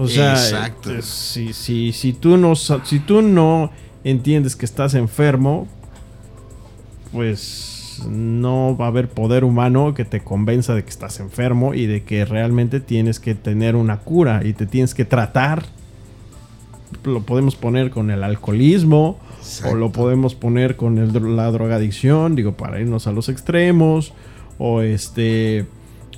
O 0.00 0.08
sea, 0.08 0.32
Exacto. 0.32 0.92
eh, 0.92 1.02
si, 1.02 1.52
si, 1.52 1.92
si, 1.92 2.14
tú 2.14 2.38
no, 2.38 2.56
si 2.56 3.00
tú 3.00 3.20
no 3.20 3.70
entiendes 4.02 4.56
que 4.56 4.64
estás 4.64 4.94
enfermo, 4.94 5.68
pues 7.12 8.02
no 8.08 8.78
va 8.78 8.86
a 8.86 8.88
haber 8.88 9.10
poder 9.10 9.44
humano 9.44 9.92
que 9.92 10.06
te 10.06 10.20
convenza 10.20 10.74
de 10.74 10.84
que 10.84 10.88
estás 10.88 11.20
enfermo 11.20 11.74
y 11.74 11.84
de 11.84 12.02
que 12.02 12.24
realmente 12.24 12.80
tienes 12.80 13.20
que 13.20 13.34
tener 13.34 13.76
una 13.76 13.98
cura 13.98 14.40
y 14.42 14.54
te 14.54 14.64
tienes 14.64 14.94
que 14.94 15.04
tratar. 15.04 15.66
Lo 17.04 17.20
podemos 17.20 17.54
poner 17.54 17.90
con 17.90 18.10
el 18.10 18.24
alcoholismo, 18.24 19.18
o 19.66 19.74
lo 19.74 19.92
podemos 19.92 20.34
poner 20.34 20.76
con 20.76 20.96
el 20.96 21.36
la 21.36 21.50
drogadicción, 21.50 22.36
digo, 22.36 22.52
para 22.52 22.80
irnos 22.80 23.06
a 23.06 23.12
los 23.12 23.28
extremos, 23.28 24.14
o 24.56 24.80
este, 24.80 25.66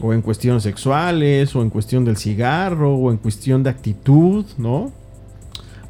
o 0.00 0.12
en 0.12 0.22
cuestiones 0.22 0.62
sexuales, 0.62 1.54
o 1.54 1.62
en 1.62 1.70
cuestión 1.70 2.04
del 2.04 2.16
cigarro, 2.16 2.94
o 2.94 3.10
en 3.10 3.18
cuestión 3.18 3.62
de 3.62 3.70
actitud, 3.70 4.44
¿no? 4.58 4.90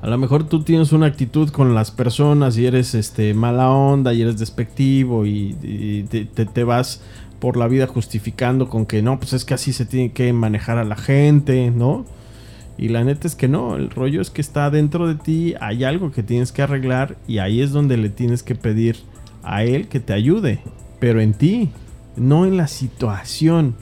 A 0.00 0.08
lo 0.08 0.18
mejor 0.18 0.48
tú 0.48 0.64
tienes 0.64 0.92
una 0.92 1.06
actitud 1.06 1.50
con 1.50 1.74
las 1.74 1.92
personas 1.92 2.58
y 2.58 2.66
eres 2.66 2.94
este 2.94 3.34
mala 3.34 3.70
onda 3.70 4.12
y 4.12 4.22
eres 4.22 4.36
despectivo 4.36 5.24
y, 5.26 6.04
te- 6.10 6.24
te 6.46 6.64
vas 6.64 7.02
por 7.38 7.56
la 7.56 7.68
vida 7.68 7.86
justificando 7.86 8.68
con 8.68 8.84
que 8.84 9.00
no, 9.02 9.18
pues 9.20 9.32
es 9.32 9.44
que 9.44 9.54
así 9.54 9.72
se 9.72 9.84
tiene 9.86 10.12
que 10.12 10.32
manejar 10.32 10.78
a 10.78 10.84
la 10.84 10.96
gente, 10.96 11.70
¿no? 11.70 12.04
Y 12.78 12.88
la 12.88 13.04
neta 13.04 13.28
es 13.28 13.36
que 13.36 13.46
no, 13.48 13.76
el 13.76 13.90
rollo 13.90 14.20
es 14.20 14.30
que 14.30 14.40
está 14.40 14.70
dentro 14.70 15.06
de 15.06 15.14
ti, 15.14 15.54
hay 15.60 15.84
algo 15.84 16.10
que 16.10 16.22
tienes 16.24 16.50
que 16.50 16.62
arreglar 16.62 17.16
y 17.28 17.38
ahí 17.38 17.60
es 17.60 17.70
donde 17.70 17.96
le 17.96 18.08
tienes 18.08 18.42
que 18.42 18.56
pedir 18.56 18.96
a 19.44 19.62
él 19.62 19.86
que 19.88 20.00
te 20.00 20.12
ayude, 20.14 20.60
pero 20.98 21.20
en 21.20 21.34
ti, 21.34 21.68
no 22.16 22.44
en 22.44 22.56
la 22.56 22.66
situación, 22.66 23.76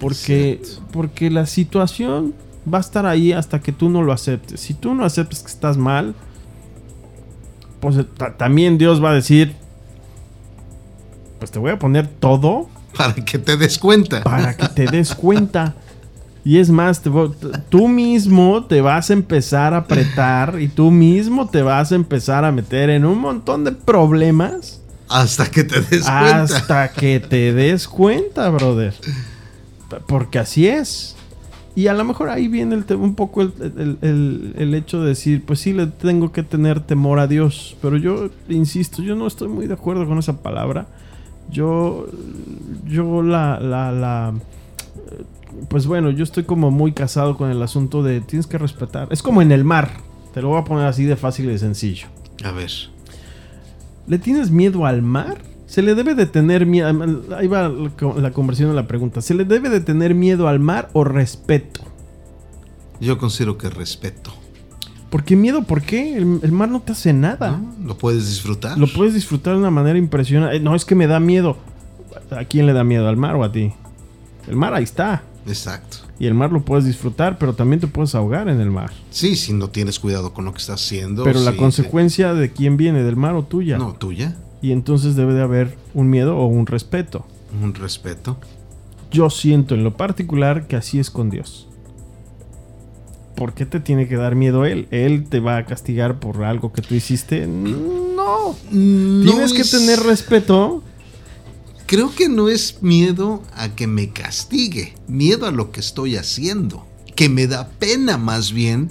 porque 0.00 0.60
porque 0.92 1.30
la 1.30 1.46
situación 1.46 2.34
va 2.72 2.78
a 2.78 2.80
estar 2.80 3.06
ahí 3.06 3.32
hasta 3.32 3.60
que 3.60 3.72
tú 3.72 3.88
no 3.88 4.02
lo 4.02 4.12
aceptes. 4.12 4.60
Si 4.60 4.74
tú 4.74 4.94
no 4.94 5.04
aceptas 5.04 5.40
que 5.42 5.48
estás 5.48 5.76
mal, 5.76 6.14
pues 7.80 7.96
ta- 8.16 8.36
también 8.36 8.78
Dios 8.78 9.02
va 9.02 9.10
a 9.10 9.14
decir, 9.14 9.54
pues 11.38 11.50
te 11.50 11.58
voy 11.58 11.70
a 11.70 11.78
poner 11.78 12.06
todo 12.08 12.68
Para 12.96 13.14
que 13.14 13.38
te 13.38 13.56
des 13.56 13.78
cuenta. 13.78 14.22
para 14.22 14.56
que 14.56 14.68
te 14.68 14.86
des 14.86 15.14
cuenta. 15.14 15.74
Y 16.44 16.58
es 16.58 16.70
más, 16.70 17.02
te 17.02 17.10
tú 17.68 17.88
mismo 17.88 18.64
te 18.66 18.80
vas 18.80 19.10
a 19.10 19.12
empezar 19.14 19.74
a 19.74 19.78
apretar 19.78 20.60
y 20.60 20.68
tú 20.68 20.92
mismo 20.92 21.48
te 21.48 21.60
vas 21.62 21.90
a 21.90 21.96
empezar 21.96 22.44
a 22.44 22.52
meter 22.52 22.88
en 22.90 23.04
un 23.04 23.18
montón 23.18 23.64
de 23.64 23.72
problemas 23.72 24.80
Hasta 25.08 25.50
que 25.50 25.64
te 25.64 25.80
des 25.80 26.02
cuenta. 26.04 26.42
hasta 26.42 26.88
que 26.92 27.18
te 27.18 27.52
des 27.52 27.88
cuenta, 27.88 28.48
brother. 28.50 28.94
Porque 30.06 30.38
así 30.38 30.66
es. 30.68 31.16
Y 31.74 31.88
a 31.88 31.92
lo 31.94 32.04
mejor 32.04 32.30
ahí 32.30 32.48
viene 32.48 32.74
el 32.74 32.96
un 32.96 33.14
poco 33.14 33.42
el, 33.42 33.52
el- 33.60 33.98
el- 34.00 34.54
el 34.56 34.74
hecho 34.74 35.02
de 35.02 35.08
decir, 35.08 35.44
pues 35.44 35.60
sí, 35.60 35.72
le 35.74 35.86
tengo 35.86 36.32
que 36.32 36.42
tener 36.42 36.80
temor 36.80 37.18
a 37.18 37.26
Dios. 37.26 37.76
Pero 37.82 37.98
yo, 37.98 38.30
insisto, 38.48 39.02
yo 39.02 39.14
no 39.14 39.26
estoy 39.26 39.48
muy 39.48 39.66
de 39.66 39.74
acuerdo 39.74 40.06
con 40.06 40.18
esa 40.18 40.40
palabra. 40.42 40.86
Yo, 41.50 42.06
yo 42.86 43.22
la, 43.22 43.60
la, 43.60 43.92
la, 43.92 44.32
pues 45.68 45.86
bueno, 45.86 46.10
yo 46.10 46.24
estoy 46.24 46.44
como 46.44 46.70
muy 46.70 46.92
casado 46.92 47.36
con 47.36 47.50
el 47.50 47.62
asunto 47.62 48.02
de 48.02 48.20
tienes 48.22 48.46
que 48.46 48.58
respetar. 48.58 49.08
Es 49.10 49.22
como 49.22 49.42
en 49.42 49.52
el 49.52 49.62
mar. 49.64 49.90
Te 50.32 50.42
lo 50.42 50.48
voy 50.48 50.60
a 50.60 50.64
poner 50.64 50.86
así 50.86 51.04
de 51.04 51.16
fácil 51.16 51.44
y 51.46 51.48
de 51.48 51.58
sencillo. 51.58 52.08
A 52.42 52.50
ver. 52.52 52.70
¿Le 54.06 54.18
tienes 54.18 54.50
miedo 54.50 54.86
al 54.86 55.02
mar? 55.02 55.36
Se 55.76 55.82
le 55.82 55.94
debe 55.94 56.14
de 56.14 56.24
tener 56.24 56.64
miedo. 56.64 56.88
Ahí 57.36 57.48
va 57.48 57.68
la 57.68 57.90
co- 57.90 58.16
la 58.18 58.30
conversión 58.30 58.70
de 58.70 58.74
la 58.74 58.86
pregunta. 58.86 59.20
¿Se 59.20 59.34
le 59.34 59.44
debe 59.44 59.68
de 59.68 59.80
tener 59.80 60.14
miedo 60.14 60.48
al 60.48 60.58
mar 60.58 60.88
o 60.94 61.04
respeto? 61.04 61.82
Yo 62.98 63.18
considero 63.18 63.58
que 63.58 63.68
respeto. 63.68 64.32
Porque 65.10 65.36
miedo, 65.36 65.64
¿por 65.64 65.82
qué? 65.82 66.16
El, 66.16 66.40
el 66.42 66.50
mar 66.50 66.70
no 66.70 66.80
te 66.80 66.92
hace 66.92 67.12
nada. 67.12 67.58
¿no? 67.58 67.74
Lo 67.88 67.98
puedes 67.98 68.26
disfrutar. 68.26 68.78
Lo 68.78 68.86
puedes 68.86 69.12
disfrutar 69.12 69.52
de 69.52 69.58
una 69.58 69.70
manera 69.70 69.98
impresionante. 69.98 70.56
Eh, 70.56 70.60
No, 70.60 70.74
es 70.74 70.86
que 70.86 70.94
me 70.94 71.06
da 71.06 71.20
miedo. 71.20 71.58
¿A 72.30 72.44
quién 72.46 72.64
le 72.64 72.72
da 72.72 72.82
miedo? 72.82 73.06
¿Al 73.06 73.18
mar 73.18 73.34
o 73.36 73.44
a 73.44 73.52
ti? 73.52 73.70
El 74.48 74.56
mar 74.56 74.72
ahí 74.72 74.84
está. 74.84 75.24
Exacto. 75.46 75.98
Y 76.18 76.24
el 76.26 76.32
mar 76.32 76.52
lo 76.52 76.64
puedes 76.64 76.86
disfrutar, 76.86 77.36
pero 77.36 77.52
también 77.52 77.80
te 77.80 77.86
puedes 77.86 78.14
ahogar 78.14 78.48
en 78.48 78.62
el 78.62 78.70
mar. 78.70 78.92
Sí, 79.10 79.36
si 79.36 79.52
no 79.52 79.68
tienes 79.68 80.00
cuidado 80.00 80.32
con 80.32 80.46
lo 80.46 80.52
que 80.52 80.58
estás 80.60 80.82
haciendo. 80.82 81.22
pero 81.22 81.40
la 81.40 81.54
consecuencia 81.54 82.32
de 82.32 82.50
quién 82.50 82.78
viene, 82.78 83.02
del 83.02 83.16
mar 83.16 83.34
o 83.34 83.42
tuya. 83.44 83.76
No, 83.76 83.92
tuya. 83.92 84.34
Y 84.66 84.72
entonces 84.72 85.14
debe 85.14 85.32
de 85.32 85.42
haber 85.42 85.78
un 85.94 86.10
miedo 86.10 86.36
o 86.36 86.46
un 86.46 86.66
respeto. 86.66 87.24
Un 87.62 87.72
respeto. 87.72 88.36
Yo 89.12 89.30
siento 89.30 89.76
en 89.76 89.84
lo 89.84 89.96
particular 89.96 90.66
que 90.66 90.74
así 90.74 90.98
es 90.98 91.08
con 91.08 91.30
Dios. 91.30 91.68
¿Por 93.36 93.54
qué 93.54 93.64
te 93.64 93.78
tiene 93.78 94.08
que 94.08 94.16
dar 94.16 94.34
miedo 94.34 94.64
Él? 94.64 94.88
¿Él 94.90 95.28
te 95.28 95.38
va 95.38 95.56
a 95.56 95.66
castigar 95.66 96.18
por 96.18 96.42
algo 96.42 96.72
que 96.72 96.82
tú 96.82 96.96
hiciste? 96.96 97.46
No. 97.46 98.56
Tienes 98.72 99.52
que 99.52 99.62
tener 99.62 100.00
respeto. 100.00 100.82
Creo 101.86 102.12
que 102.12 102.28
no 102.28 102.48
es 102.48 102.82
miedo 102.82 103.44
a 103.54 103.68
que 103.68 103.86
me 103.86 104.10
castigue. 104.10 104.96
Miedo 105.06 105.46
a 105.46 105.52
lo 105.52 105.70
que 105.70 105.78
estoy 105.78 106.16
haciendo. 106.16 106.84
Que 107.14 107.28
me 107.28 107.46
da 107.46 107.68
pena 107.68 108.18
más 108.18 108.50
bien. 108.50 108.90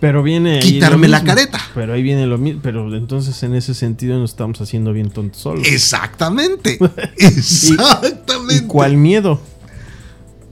Pero 0.00 0.22
viene 0.22 0.58
Quitarme 0.58 1.08
la 1.08 1.20
mismo. 1.20 1.34
careta. 1.34 1.60
Pero 1.74 1.94
ahí 1.94 2.02
viene 2.02 2.26
lo 2.26 2.36
mismo. 2.38 2.60
Pero 2.62 2.94
entonces 2.94 3.42
en 3.42 3.54
ese 3.54 3.74
sentido 3.74 4.18
nos 4.18 4.30
estamos 4.30 4.60
haciendo 4.60 4.92
bien 4.92 5.10
tontos 5.10 5.40
solos. 5.40 5.66
Exactamente. 5.66 6.78
Exactamente. 7.18 8.54
¿Y 8.64 8.66
cuál 8.66 8.96
miedo? 8.96 9.40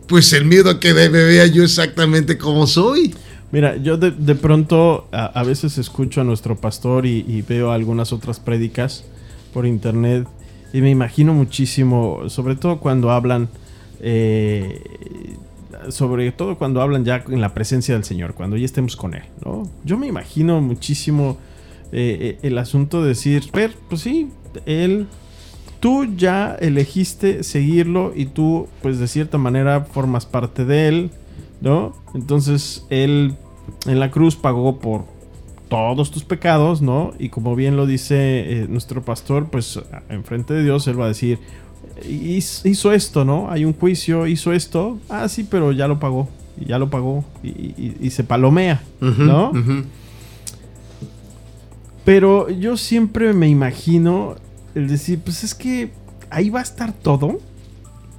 Pues 0.07 0.33
el 0.33 0.45
miedo 0.45 0.71
a 0.71 0.81
que 0.81 0.93
me 0.95 1.09
vea 1.09 1.47
yo 1.47 1.63
exactamente 1.65 2.37
como 2.39 2.67
soy. 2.67 3.15
Mira, 3.53 3.77
yo 3.77 3.97
de, 3.97 4.11
de 4.11 4.35
pronto 4.35 5.09
a, 5.13 5.27
a 5.27 5.43
veces 5.45 5.79
escucho 5.79 6.21
a 6.21 6.25
nuestro 6.25 6.57
pastor 6.57 7.07
y, 7.07 7.25
y 7.29 7.43
veo 7.43 7.71
algunas 7.71 8.13
otras 8.13 8.41
prédicas 8.41 9.05
por 9.53 9.65
internet 9.67 10.27
Y 10.73 10.81
me 10.81 10.91
imagino 10.91 11.33
muchísimo, 11.35 12.29
sobre 12.29 12.57
todo 12.57 12.81
cuando 12.81 13.13
hablan, 13.13 13.49
eh, 14.01 14.83
sobre 15.91 16.31
todo 16.33 16.57
cuando 16.57 16.81
hablan 16.81 17.05
ya 17.05 17.25
en 17.29 17.41
la 17.41 17.55
presencia 17.55 17.95
del 17.95 18.05
Señor, 18.05 18.35
cuando 18.35 18.57
ya 18.57 18.65
estemos 18.65 18.97
con 18.97 19.15
Él, 19.15 19.25
¿no? 19.45 19.69
Yo 19.85 19.97
me 19.99 20.07
imagino 20.07 20.61
muchísimo 20.61 21.39
eh, 21.93 22.39
el 22.43 22.59
asunto 22.59 23.03
de 23.03 23.09
decir, 23.09 23.45
ver, 23.53 23.75
pues 23.89 24.03
sí, 24.03 24.31
Él, 24.67 25.07
tú 25.81 26.07
ya 26.17 26.57
elegiste 26.61 27.43
seguirlo 27.43 28.13
y 28.15 28.27
tú, 28.27 28.69
pues 28.83 28.99
de 28.99 29.09
cierta 29.09 29.39
manera, 29.39 29.83
formas 29.83 30.27
parte 30.27 30.65
de 30.65 30.89
Él, 30.89 31.11
¿no? 31.61 31.95
Entonces, 32.15 32.87
Él 32.91 33.37
en 33.87 34.01
la 34.01 34.11
cruz 34.11 34.37
pagó 34.37 34.79
por 34.79 35.05
todos 35.69 36.11
tus 36.11 36.25
pecados, 36.25 36.83
¿no? 36.83 37.13
Y 37.19 37.31
como 37.31 37.57
bien 37.57 37.77
lo 37.77 37.87
dice 37.87 38.17
eh, 38.63 38.67
nuestro 38.69 39.03
pastor, 39.03 39.49
pues 39.51 39.81
enfrente 40.09 40.55
de 40.55 40.63
Dios 40.63 40.87
Él 40.87 41.01
va 41.01 41.07
a 41.07 41.09
decir, 41.09 41.39
hizo 42.09 42.93
esto, 42.93 43.25
¿no? 43.25 43.51
Hay 43.51 43.65
un 43.65 43.73
juicio, 43.73 44.27
hizo 44.27 44.53
esto, 44.53 44.99
ah, 45.09 45.29
sí, 45.29 45.45
pero 45.49 45.73
ya 45.73 45.89
lo 45.89 45.99
pagó, 45.99 46.29
y 46.61 46.67
ya 46.67 46.79
lo 46.79 46.91
pagó, 46.91 47.25
y, 47.43 48.11
se 48.11 48.25
palomea, 48.25 48.83
¿no? 49.01 49.53
Pero 52.05 52.51
yo 52.51 52.77
siempre 52.77 53.33
me 53.33 53.49
imagino 53.49 54.37
el 54.75 54.89
decir, 54.89 55.21
pues 55.21 55.43
es 55.43 55.55
que 55.55 55.93
ahí 56.31 56.51
va 56.51 56.61
a 56.61 56.63
estar 56.63 56.93
todo. 56.93 57.41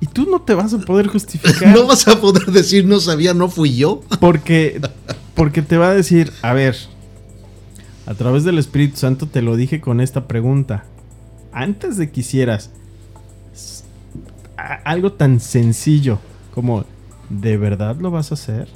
Y 0.01 0.07
tú 0.07 0.27
no 0.29 0.41
te 0.41 0.53
vas 0.53 0.73
a 0.73 0.79
poder 0.79 1.07
justificar. 1.07 1.67
no 1.75 1.85
vas 1.85 2.07
a 2.07 2.19
poder 2.19 2.45
decir 2.47 2.85
no 2.85 2.99
sabía, 2.99 3.33
no 3.33 3.49
fui 3.49 3.75
yo. 3.75 4.01
Porque, 4.19 4.81
porque 5.35 5.61
te 5.61 5.77
va 5.77 5.89
a 5.89 5.93
decir, 5.93 6.31
a 6.41 6.53
ver, 6.53 6.75
a 8.05 8.13
través 8.13 8.43
del 8.43 8.57
Espíritu 8.57 8.97
Santo 8.97 9.27
te 9.27 9.41
lo 9.41 9.55
dije 9.55 9.81
con 9.81 10.01
esta 10.01 10.27
pregunta. 10.27 10.85
Antes 11.51 11.97
de 11.97 12.09
que 12.09 12.21
hicieras 12.21 12.71
algo 14.83 15.13
tan 15.13 15.39
sencillo 15.39 16.19
como, 16.53 16.85
¿de 17.29 17.57
verdad 17.57 17.97
lo 17.97 18.11
vas 18.11 18.31
a 18.31 18.35
hacer? 18.35 18.67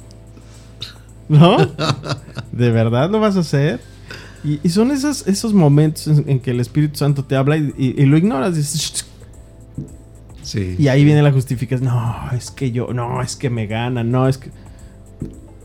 ¿No? 1.28 1.56
¿De 2.52 2.70
verdad 2.70 3.10
lo 3.10 3.20
vas 3.20 3.36
a 3.36 3.40
hacer? 3.40 3.80
Y, 4.42 4.68
son 4.70 4.90
esos, 4.90 5.26
esos 5.26 5.52
momentos 5.52 6.06
en, 6.06 6.40
que 6.40 6.50
el 6.50 6.60
Espíritu 6.60 6.96
Santo 6.96 7.24
te 7.24 7.36
habla 7.36 7.56
y, 7.58 8.06
lo 8.06 8.16
ignoras. 8.16 8.56
sí, 10.42 10.76
y 10.78 10.88
ahí 10.88 11.04
viene 11.04 11.22
la 11.22 11.30
justificación. 11.30 11.88
No, 11.88 12.30
es 12.32 12.50
que 12.50 12.72
yo, 12.72 12.92
no, 12.94 13.20
es 13.20 13.36
que 13.36 13.50
me 13.50 13.66
gana, 13.66 14.02
no, 14.02 14.28
es 14.28 14.38
que 14.38 14.50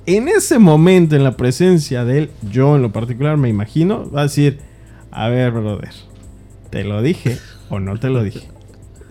en 0.06 0.28
ese 0.28 0.60
momento, 0.60 1.16
en 1.16 1.24
la 1.24 1.36
presencia 1.36 2.06
de 2.06 2.20
él, 2.20 2.32
yo 2.52 2.76
en 2.76 2.82
lo 2.82 2.92
particular 2.92 3.38
me 3.38 3.50
imagino, 3.50 4.10
va 4.12 4.22
a 4.22 4.24
decir, 4.24 4.60
a 5.12 5.30
ver, 5.30 5.52
brother, 5.52 5.94
¿te 6.70 6.84
lo 6.84 7.02
dije 7.02 7.38
o 7.70 7.80
no 7.80 7.98
te 7.98 8.10
lo 8.10 8.24
dije? 8.24 8.48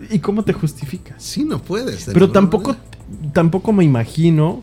¿Y 0.09 0.19
cómo 0.19 0.43
te 0.43 0.53
justificas? 0.53 1.21
Sí, 1.21 1.43
no 1.43 1.59
puedes. 1.59 2.09
Pero 2.11 2.31
tampoco, 2.31 2.75
tampoco 3.33 3.73
me 3.73 3.83
imagino 3.83 4.61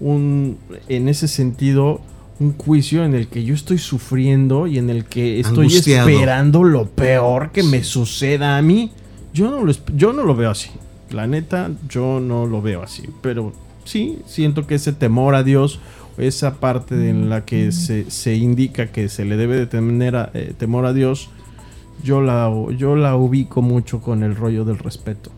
un, 0.00 0.58
en 0.88 1.08
ese 1.08 1.28
sentido, 1.28 2.00
un 2.40 2.56
juicio 2.56 3.04
en 3.04 3.14
el 3.14 3.28
que 3.28 3.44
yo 3.44 3.54
estoy 3.54 3.78
sufriendo 3.78 4.66
y 4.66 4.78
en 4.78 4.90
el 4.90 5.04
que 5.04 5.40
estoy 5.40 5.74
esperando 5.74 6.64
lo 6.64 6.86
peor 6.86 7.50
que 7.52 7.62
me 7.62 7.84
suceda 7.84 8.56
a 8.56 8.62
mí. 8.62 8.90
Yo 9.32 9.50
no, 9.50 9.64
lo, 9.64 9.72
yo 9.96 10.12
no 10.12 10.22
lo 10.24 10.34
veo 10.34 10.50
así. 10.50 10.70
La 11.10 11.26
neta, 11.26 11.70
yo 11.88 12.20
no 12.20 12.46
lo 12.46 12.62
veo 12.62 12.82
así. 12.82 13.08
Pero 13.20 13.52
sí, 13.84 14.18
siento 14.26 14.66
que 14.66 14.76
ese 14.76 14.92
temor 14.92 15.34
a 15.34 15.42
Dios, 15.42 15.80
esa 16.18 16.56
parte 16.56 17.08
en 17.08 17.28
la 17.28 17.44
que 17.44 17.72
se, 17.72 18.34
indica 18.34 18.92
que 18.92 19.08
se 19.08 19.24
le 19.24 19.36
debe 19.36 19.56
de 19.56 19.66
tener 19.66 20.30
eh, 20.34 20.54
temor 20.56 20.86
a 20.86 20.92
Dios, 20.92 21.30
yo 22.02 22.20
la, 22.20 22.50
yo 22.76 22.96
la 22.96 23.16
ubico 23.16 23.62
mucho 23.62 24.00
con 24.00 24.22
el 24.22 24.36
rollo 24.36 24.64
del 24.64 24.78
respeto. 24.78 25.30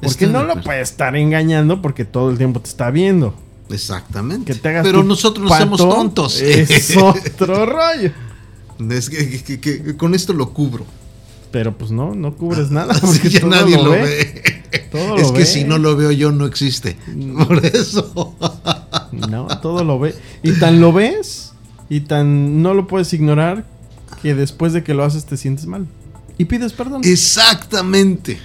Porque 0.00 0.26
no 0.26 0.44
lo 0.44 0.60
puedes 0.60 0.90
estar 0.90 1.16
engañando 1.16 1.80
porque 1.80 2.04
todo 2.04 2.30
el 2.30 2.38
tiempo 2.38 2.60
te 2.60 2.68
está 2.68 2.90
viendo. 2.90 3.34
Exactamente. 3.70 4.54
Pero 4.54 5.02
nosotros 5.02 5.48
no 5.48 5.56
somos 5.56 5.78
tontos. 5.78 6.40
Es 6.42 6.96
otro 6.96 7.66
rollo. 7.66 8.12
Es 8.90 9.08
que, 9.08 9.96
con 9.96 10.14
esto 10.14 10.32
lo 10.32 10.52
cubro. 10.52 10.84
Pero 11.50 11.76
pues 11.76 11.90
no, 11.90 12.14
no 12.14 12.34
cubres 12.34 12.70
nada 12.70 12.94
porque 13.00 13.30
ya 13.30 13.46
nadie 13.46 13.76
lo 13.76 13.90
ve 13.90 14.56
es 15.18 15.32
que 15.32 15.46
si 15.46 15.64
no 15.64 15.78
lo 15.78 15.96
veo 15.96 16.10
yo 16.12 16.32
no 16.32 16.46
existe. 16.46 16.96
Mm. 17.06 17.44
Por 17.44 17.64
eso. 17.64 18.34
no, 19.12 19.46
todo 19.60 19.84
lo 19.84 19.98
ve. 19.98 20.14
Y 20.42 20.52
tan 20.52 20.80
lo 20.80 20.92
ves 20.92 21.52
y 21.88 22.00
tan 22.00 22.62
no 22.62 22.74
lo 22.74 22.86
puedes 22.86 23.12
ignorar 23.12 23.64
que 24.22 24.34
después 24.34 24.72
de 24.72 24.82
que 24.82 24.94
lo 24.94 25.04
haces 25.04 25.26
te 25.26 25.36
sientes 25.36 25.66
mal. 25.66 25.86
Y 26.38 26.46
pides 26.46 26.72
perdón. 26.72 27.02
Exactamente. 27.04 28.38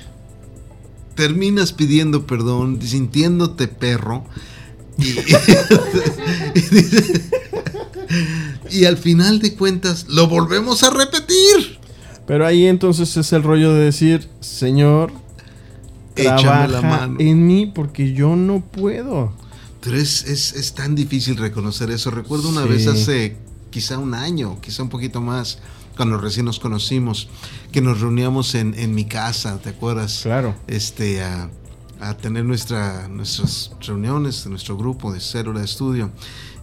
Terminas 1.15 1.73
pidiendo 1.73 2.25
perdón, 2.25 2.81
sintiéndote 2.81 3.67
perro. 3.67 4.25
Y, 4.97 5.15
y 8.81 8.85
al 8.85 8.97
final 8.97 9.39
de 9.39 9.55
cuentas 9.55 10.05
lo 10.07 10.27
volvemos 10.27 10.83
a 10.83 10.89
repetir. 10.89 11.79
Pero 12.25 12.45
ahí 12.45 12.65
entonces 12.65 13.17
es 13.17 13.33
el 13.33 13.43
rollo 13.43 13.73
de 13.73 13.85
decir, 13.85 14.29
Señor, 14.39 15.11
trabaja 16.15 16.67
la 16.67 16.81
mano. 16.81 17.15
en 17.19 17.45
mí 17.45 17.65
porque 17.65 18.13
yo 18.13 18.35
no 18.35 18.61
puedo. 18.61 19.33
Pero 19.81 19.97
es, 19.97 20.23
es, 20.23 20.73
tan 20.73 20.95
difícil 20.95 21.37
reconocer 21.37 21.89
eso. 21.89 22.11
Recuerdo 22.11 22.49
una 22.49 22.63
vez 22.65 22.87
hace 22.87 23.35
quizá 23.71 23.97
un 23.97 24.13
año, 24.13 24.59
quizá 24.61 24.83
un 24.83 24.89
poquito 24.89 25.21
más, 25.21 25.57
cuando 25.97 26.17
recién 26.17 26.45
nos 26.45 26.59
conocimos, 26.59 27.27
que 27.71 27.81
nos 27.81 27.99
reuníamos 27.99 28.53
en, 28.53 28.75
en 28.77 28.93
mi 28.93 29.05
casa, 29.05 29.57
¿te 29.59 29.69
acuerdas? 29.69 30.19
Claro. 30.23 30.55
Este, 30.67 31.23
a, 31.23 31.49
a 31.99 32.17
tener 32.17 32.45
nuestra, 32.45 33.07
nuestras 33.07 33.71
reuniones, 33.79 34.45
nuestro 34.47 34.77
grupo 34.77 35.13
de 35.13 35.19
célula 35.19 35.59
de 35.59 35.65
estudio. 35.65 36.11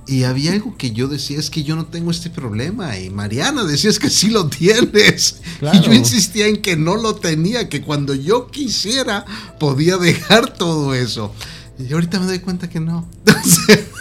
Y 0.06 0.24
había 0.24 0.52
algo 0.52 0.74
que 0.78 0.92
yo 0.92 1.06
decía, 1.06 1.38
es 1.38 1.50
que 1.50 1.62
yo 1.62 1.76
no 1.76 1.84
tengo 1.86 2.10
este 2.10 2.30
problema. 2.30 2.98
Y 2.98 3.10
Mariana 3.10 3.64
decía, 3.64 3.90
es 3.90 3.98
que 3.98 4.08
sí 4.08 4.30
lo 4.30 4.48
tienes. 4.48 5.42
Y 5.72 5.80
yo 5.80 5.92
insistía 5.92 6.46
en 6.46 6.62
que 6.62 6.76
no 6.76 6.96
lo 6.96 7.16
tenía, 7.16 7.68
que 7.68 7.82
cuando 7.82 8.14
yo 8.14 8.46
quisiera 8.48 9.26
podía 9.60 9.98
dejar 9.98 10.54
todo 10.54 10.94
eso. 10.94 11.34
Y 11.78 11.92
ahorita 11.92 12.18
me 12.20 12.26
doy 12.26 12.38
cuenta 12.38 12.70
que 12.70 12.80
no. 12.80 13.06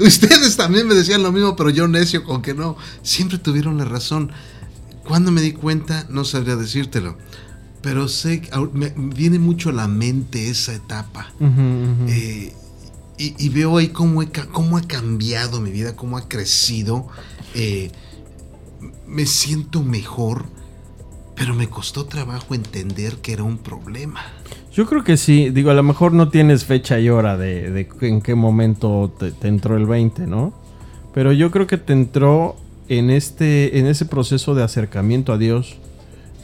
Ustedes 0.00 0.56
también 0.56 0.86
me 0.86 0.94
decían 0.94 1.22
lo 1.22 1.32
mismo, 1.32 1.56
pero 1.56 1.70
yo 1.70 1.88
necio 1.88 2.24
con 2.24 2.42
que 2.42 2.54
no. 2.54 2.76
Siempre 3.02 3.38
tuvieron 3.38 3.78
la 3.78 3.84
razón. 3.84 4.32
Cuando 5.04 5.32
me 5.32 5.40
di 5.40 5.52
cuenta, 5.52 6.06
no 6.08 6.24
sabría 6.24 6.56
decírtelo. 6.56 7.16
Pero 7.82 8.08
sé, 8.08 8.42
me 8.72 8.92
viene 8.96 9.38
mucho 9.38 9.70
a 9.70 9.72
la 9.72 9.88
mente 9.88 10.48
esa 10.48 10.72
etapa. 10.74 11.32
Eh, 12.06 12.54
y, 13.18 13.48
veo 13.50 13.76
ahí 13.76 13.88
cómo, 13.88 14.22
cómo, 14.52 14.76
ha 14.78 14.82
cambiado 14.82 15.60
mi 15.60 15.70
vida, 15.70 15.94
cómo 15.96 16.16
ha 16.16 16.28
crecido. 16.28 17.08
Eh, 17.54 17.90
me 19.06 19.26
siento 19.26 19.82
mejor, 19.82 20.46
pero 21.36 21.54
me 21.54 21.68
costó 21.68 22.06
trabajo 22.06 22.54
entender 22.54 23.18
que 23.18 23.32
era 23.32 23.42
un 23.42 23.58
problema. 23.58 24.24
Yo 24.72 24.86
creo 24.86 25.04
que 25.04 25.16
sí, 25.16 25.50
digo, 25.50 25.70
a 25.70 25.74
lo 25.74 25.82
mejor 25.82 26.12
no 26.12 26.28
tienes 26.28 26.64
fecha 26.64 26.98
y 26.98 27.10
hora 27.10 27.36
de, 27.36 27.88
en 28.00 28.22
qué 28.22 28.34
momento 28.34 29.12
te, 29.18 29.48
entró 29.48 29.76
el 29.76 29.86
20, 29.86 30.26
¿no? 30.26 30.52
Pero 31.12 31.32
yo 31.32 31.50
creo 31.50 31.66
que 31.66 31.76
te 31.76 31.92
entró 31.92 32.56
en, 32.88 33.10
este, 33.10 33.78
en 33.78 33.86
ese 33.86 34.06
proceso 34.06 34.54
de 34.54 34.62
acercamiento 34.62 35.32
a 35.32 35.38
Dios, 35.38 35.76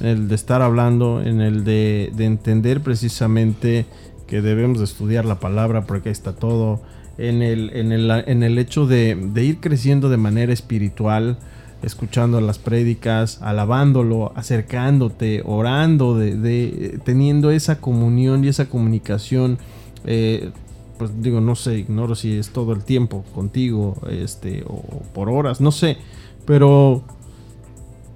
en 0.01 0.07
el 0.07 0.29
de 0.29 0.35
estar 0.35 0.61
hablando, 0.61 1.23
en 1.23 1.41
el 1.41 1.65
de, 1.65 2.13
de 2.15 2.27
entender 2.27 2.83
precisamente 2.83 3.87
que 4.27 4.43
debemos 4.43 4.79
de 4.79 4.85
estudiar 4.85 5.25
la 5.25 5.41
palabra 5.41 5.87
porque 5.87 6.11
ahí 6.11 6.13
está 6.13 6.35
todo, 6.35 6.83
en 7.19 7.43
el, 7.43 7.71
en 7.75 7.93
el, 7.93 8.11
en 8.11 8.43
el 8.43 8.59
hecho 8.59 8.87
de, 8.87 9.17
ir 9.37 9.59
creciendo 9.59 10.09
de 10.09 10.17
manera 10.17 10.53
espiritual, 10.53 11.39
escuchando 11.83 12.41
las 12.41 12.59
prédicas, 12.59 13.41
alabándolo, 13.43 14.33
acercándote, 14.35 15.43
orando, 15.45 16.17
de, 16.17 17.01
teniendo 17.05 17.51
esa 17.51 17.81
comunión 17.81 18.45
y 18.45 18.49
esa 18.49 18.69
comunicación. 18.69 19.59
Eh, 20.05 20.51
pues 20.99 21.23
digo, 21.23 21.41
no 21.41 21.55
sé, 21.55 21.79
ignoro 21.79 22.15
si 22.15 22.37
es 22.37 22.51
todo 22.51 22.73
el 22.73 22.83
tiempo 22.83 23.25
contigo, 23.35 23.97
este, 24.11 24.65
o 24.67 24.83
por 25.15 25.31
horas, 25.31 25.61
no 25.61 25.71
sé, 25.71 25.99
pero 26.45 27.05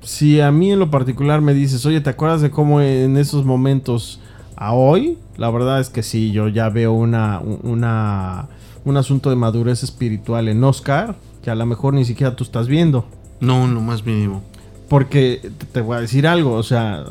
si 0.03 0.41
a 0.41 0.51
mí 0.51 0.73
en 0.73 0.81
lo 0.81 0.91
particular 0.91 1.41
me 1.41 1.55
dices, 1.55 1.87
oye, 1.87 2.01
¿te 2.01 2.11
acuerdas 2.11 2.41
de 2.41 2.51
cómo 2.51 2.81
en 2.81 3.17
esos 3.17 3.45
momentos 3.45 4.21
a 4.57 4.75
hoy, 4.75 5.19
la 5.37 5.51
verdad 5.51 5.81
es 5.81 5.91
que 5.91 6.03
sí, 6.03 6.33
yo 6.33 6.49
ya 6.49 6.69
veo 6.69 6.93
una, 6.93 7.41
una, 7.41 8.49
un 8.85 8.97
asunto 8.97 9.31
de 9.31 9.37
madurez 9.37 9.83
espiritual 9.83 10.49
en 10.49 10.63
Oscar 10.65 11.17
que 11.43 11.51
a 11.51 11.55
lo 11.55 11.67
mejor 11.67 11.95
ni 11.95 12.05
siquiera 12.05 12.37
tú 12.37 12.45
estás 12.45 12.69
viendo. 12.69 13.05
No, 13.43 13.67
no 13.67 13.81
más 13.83 14.07
mínimo. 14.07 14.43
Porque 14.89 15.51
te 15.73 15.81
voy 15.81 15.97
a 15.97 16.01
decir 16.01 16.27
algo, 16.27 16.53
o 16.55 16.63
sea, 16.63 17.05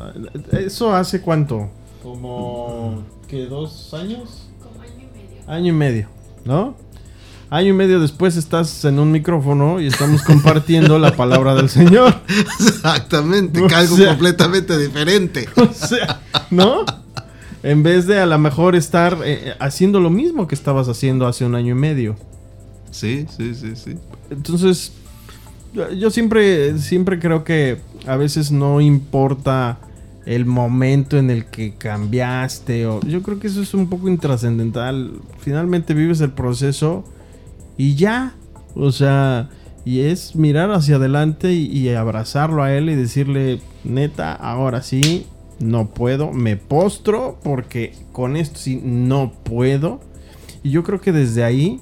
¿eso 0.52 0.94
hace 0.94 1.20
cuánto? 1.20 1.68
Como, 2.02 3.02
¿qué? 3.28 3.46
¿Dos 3.46 3.92
años? 3.94 4.48
Como 4.62 4.80
año 4.82 4.92
y 5.02 5.16
medio. 5.16 5.48
Año 5.48 5.68
y 5.68 5.72
medio, 5.76 6.08
¿no? 6.44 6.74
Año 7.50 7.68
y 7.68 7.72
medio 7.74 8.00
después 8.00 8.36
estás 8.36 8.84
en 8.86 8.98
un 8.98 9.10
micrófono 9.12 9.78
y 9.80 9.86
estamos 9.86 10.22
compartiendo 10.22 10.98
la 10.98 11.14
palabra 11.16 11.54
del 11.54 11.68
Señor. 11.68 12.14
Exactamente, 12.60 13.60
O 13.60 13.66
que 13.66 13.74
algo 13.74 13.96
sea- 13.96 14.08
completamente 14.10 14.78
diferente. 14.78 15.48
O 15.56 15.72
sea, 15.72 16.20
¿no? 16.50 16.84
En 17.62 17.82
vez 17.82 18.06
de 18.06 18.18
a 18.20 18.26
lo 18.26 18.38
mejor 18.38 18.74
estar 18.74 19.18
eh, 19.24 19.54
haciendo 19.60 20.00
lo 20.00 20.08
mismo 20.10 20.48
que 20.48 20.54
estabas 20.54 20.88
haciendo 20.88 21.26
hace 21.26 21.44
un 21.44 21.54
año 21.54 21.72
y 21.72 21.78
medio. 21.78 22.16
Sí, 22.90 23.26
sí, 23.36 23.54
sí, 23.54 23.76
sí. 23.76 23.96
Entonces, 24.30 24.92
yo- 25.72 26.10
siempre, 26.10 26.78
siempre 26.78 27.18
creo 27.18 27.44
que 27.44 27.78
a 28.06 28.16
veces 28.16 28.50
no 28.52 28.80
importa 28.80 29.78
el 30.26 30.44
momento 30.46 31.18
en 31.18 31.30
el 31.30 31.46
que 31.46 31.74
cambiaste. 31.74 32.86
O, 32.86 33.00
yo 33.00 33.22
creo 33.22 33.38
que 33.40 33.46
eso 33.48 33.62
es 33.62 33.74
un 33.74 33.88
poco 33.88 34.08
intrascendental. 34.08 35.12
Finalmente 35.38 35.94
vives 35.94 36.20
el 36.20 36.30
proceso 36.32 37.04
y 37.76 37.94
ya. 37.94 38.34
O 38.74 38.92
sea, 38.92 39.50
y 39.84 40.00
es 40.00 40.36
mirar 40.36 40.70
hacia 40.70 40.96
adelante 40.96 41.52
y, 41.52 41.66
y 41.66 41.88
abrazarlo 41.90 42.62
a 42.62 42.72
él 42.72 42.88
y 42.88 42.94
decirle, 42.94 43.60
neta, 43.84 44.32
ahora 44.32 44.82
sí, 44.82 45.26
no 45.58 45.88
puedo. 45.90 46.32
Me 46.32 46.56
postro 46.56 47.38
porque 47.42 47.94
con 48.12 48.36
esto 48.36 48.58
sí 48.58 48.80
no 48.82 49.32
puedo. 49.42 50.00
Y 50.62 50.70
yo 50.70 50.84
creo 50.84 51.00
que 51.00 51.12
desde 51.12 51.42
ahí 51.42 51.80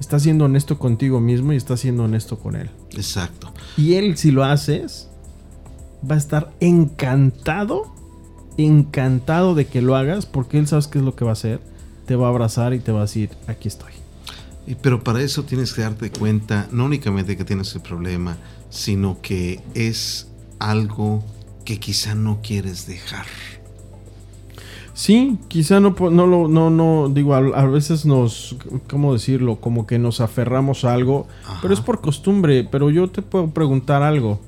estás 0.00 0.22
siendo 0.22 0.46
honesto 0.46 0.78
contigo 0.78 1.20
mismo 1.20 1.52
y 1.52 1.56
estás 1.56 1.80
siendo 1.80 2.04
honesto 2.04 2.38
con 2.38 2.56
él. 2.56 2.70
Exacto. 2.94 3.52
Y 3.76 3.94
él, 3.94 4.16
si 4.16 4.30
lo 4.30 4.44
haces, 4.44 5.08
va 6.08 6.14
a 6.14 6.18
estar 6.18 6.52
encantado, 6.60 7.92
encantado 8.56 9.54
de 9.54 9.66
que 9.66 9.82
lo 9.82 9.96
hagas, 9.96 10.26
porque 10.26 10.58
él 10.58 10.66
sabes 10.66 10.86
qué 10.86 10.98
es 10.98 11.04
lo 11.04 11.14
que 11.14 11.24
va 11.24 11.30
a 11.30 11.34
hacer. 11.34 11.60
Te 12.06 12.16
va 12.16 12.26
a 12.26 12.30
abrazar 12.30 12.72
y 12.74 12.78
te 12.78 12.92
va 12.92 13.00
a 13.00 13.02
decir, 13.02 13.30
aquí 13.46 13.68
estoy. 13.68 13.92
Y- 14.66 14.74
Pero 14.76 15.02
para 15.04 15.20
eso 15.22 15.44
tienes 15.44 15.72
que 15.72 15.82
darte 15.82 16.10
cuenta, 16.10 16.68
no 16.72 16.84
únicamente 16.86 17.36
que 17.36 17.44
tienes 17.44 17.74
el 17.74 17.82
problema, 17.82 18.36
sino 18.70 19.20
que 19.20 19.60
es 19.74 20.28
algo 20.58 21.22
que 21.64 21.78
quizá 21.78 22.14
no 22.14 22.40
quieres 22.42 22.86
dejar. 22.86 23.26
Sí, 24.98 25.38
quizá 25.46 25.78
no, 25.78 25.94
no 26.10 26.26
lo, 26.26 26.48
no, 26.48 26.70
no, 26.70 27.08
digo, 27.08 27.32
a, 27.32 27.38
a 27.38 27.66
veces 27.66 28.04
nos, 28.04 28.56
¿cómo 28.90 29.12
decirlo? 29.12 29.60
Como 29.60 29.86
que 29.86 29.96
nos 29.96 30.20
aferramos 30.20 30.84
a 30.84 30.92
algo, 30.92 31.28
Ajá. 31.44 31.60
pero 31.62 31.72
es 31.72 31.80
por 31.80 32.00
costumbre, 32.00 32.64
pero 32.68 32.90
yo 32.90 33.08
te 33.08 33.22
puedo 33.22 33.46
preguntar 33.50 34.02
algo. 34.02 34.40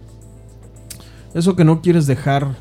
Eso 1.35 1.55
que 1.55 1.63
no 1.65 1.83
quieres 1.83 2.09
dejar, 2.09 2.57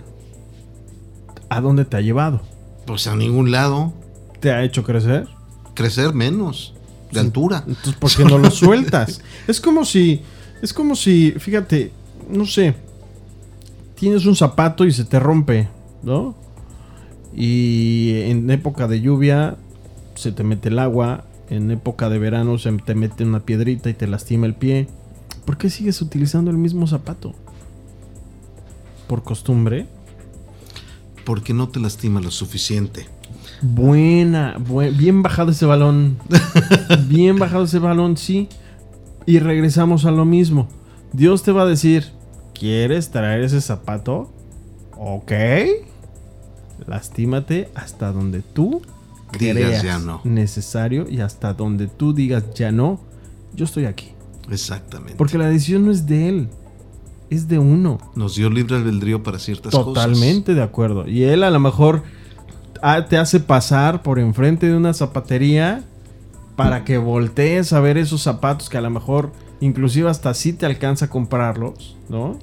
¿a 1.49 1.62
dónde 1.62 1.84
te 1.84 1.97
ha 1.97 2.02
llevado? 2.02 2.41
Pues 2.86 3.08
a 3.08 3.15
ningún 3.15 3.49
lado, 3.49 3.91
¿Te 4.39 4.52
ha 4.52 4.63
hecho 4.63 4.84
crecer? 4.84 5.28
crecer 5.73 6.13
menos 6.13 6.75
de 7.12 7.19
Sí. 7.21 7.25
altura. 7.25 7.63
Entonces, 7.65 7.95
¿por 7.95 8.12
qué 8.15 8.23
no 8.23 8.38
lo 8.38 8.52
sueltas? 8.52 9.19
es 9.47 9.60
como 9.60 9.84
si, 9.84 10.21
es 10.62 10.73
como 10.73 10.95
si, 10.95 11.32
fíjate, 11.39 11.91
no 12.30 12.45
sé, 12.45 12.75
tienes 13.95 14.28
un 14.28 14.36
zapato 14.36 14.86
y 14.86 14.91
se 14.91 15.06
te 15.06 15.19
rompe, 15.19 15.69
¿no? 16.04 16.36
Y 17.36 18.22
en 18.26 18.50
época 18.50 18.88
de 18.88 19.02
lluvia 19.02 19.56
se 20.15 20.32
te 20.32 20.44
mete 20.44 20.70
el 20.70 20.80
agua, 20.80 21.26
en 21.50 21.72
época 21.72 22.10
de 22.10 22.20
verano 22.20 22.58
se 22.58 22.72
te 22.74 22.96
mete 22.96 23.24
una 23.24 23.39
piedrita 23.42 23.89
y 23.89 23.94
te 23.94 24.08
lastima 24.08 24.46
el 24.46 24.56
pie. 24.56 24.88
¿Por 25.46 25.58
qué 25.58 25.70
sigues 25.70 26.02
utilizando 26.02 26.52
el 26.52 26.58
mismo 26.58 26.86
zapato? 26.88 27.34
¿Por 29.08 29.24
costumbre? 29.24 29.88
Porque 31.26 31.54
no 31.54 31.70
te 31.70 31.80
lastima 31.80 32.22
lo 32.22 32.32
suficiente. 32.32 33.08
Buena, 33.62 34.58
buen- 34.60 34.96
bien 34.98 35.22
bajado 35.22 35.52
ese 35.52 35.65
balón. 35.65 36.18
bien 37.08 37.38
bajado 37.38 37.65
ese 37.65 37.80
balón, 37.80 38.18
sí. 38.18 38.48
Y 39.26 39.39
regresamos 39.39 40.06
a 40.06 40.12
lo 40.12 40.26
mismo. 40.26 40.68
Dios 41.13 41.44
te 41.44 41.52
va 41.52 41.63
a 41.63 41.68
decir, 41.68 42.06
¿quieres 42.54 43.10
traer 43.12 43.42
ese 43.44 43.62
zapato? 43.62 44.32
Ok. 44.98 45.32
Lastímate 46.89 47.69
hasta 47.75 48.12
donde 48.12 48.41
tú 48.41 48.82
Digas 49.38 49.56
creas 49.56 49.84
ya 49.84 49.99
no. 49.99 50.21
necesario 50.23 51.08
y 51.08 51.21
hasta 51.21 51.54
donde 51.54 51.88
tú 51.88 52.13
digas 52.13 52.43
ya 52.56 52.71
no. 52.71 52.99
Yo 53.54 53.65
estoy 53.65 53.86
aquí. 53.86 54.10
Exactamente. 54.49 55.13
Porque 55.15 55.38
la 55.38 55.47
decisión 55.47 55.86
no 55.86 55.91
es 55.91 56.08
de 56.08 56.30
él, 56.30 56.49
es 57.30 57.47
de 57.47 57.60
uno. 57.60 57.99
Nos 58.15 58.36
dio 58.36 58.49
libre 58.49 58.75
albedrío 58.75 59.21
para 59.21 59.38
ciertas 59.38 59.71
cosas. 59.71 59.86
Totalmente 59.86 60.56
de 60.56 60.63
acuerdo. 60.63 61.08
Y 61.08 61.23
él 61.23 61.43
a 61.43 61.52
lo 61.52 61.60
mejor 61.60 62.02
ah, 62.82 63.06
te 63.06 63.17
hace 63.17 63.39
pasar 63.39 64.02
por 64.02 64.17
enfrente 64.17 64.67
de 64.67 64.75
una 64.75 64.93
zapatería 64.95 65.84
para 66.56 66.84
que 66.84 66.97
voltees 66.97 67.71
a 67.71 67.80
ver 67.80 67.97
esos 67.99 68.21
zapatos 68.23 68.67
que 68.69 68.78
a 68.78 68.82
lo 68.82 68.89
mejor 68.89 69.32
inclusive 69.62 70.10
hasta 70.10 70.34
sí 70.34 70.54
te 70.54 70.65
alcanza 70.65 71.06
a 71.06 71.10
comprarlos, 71.10 71.95
¿no? 72.10 72.39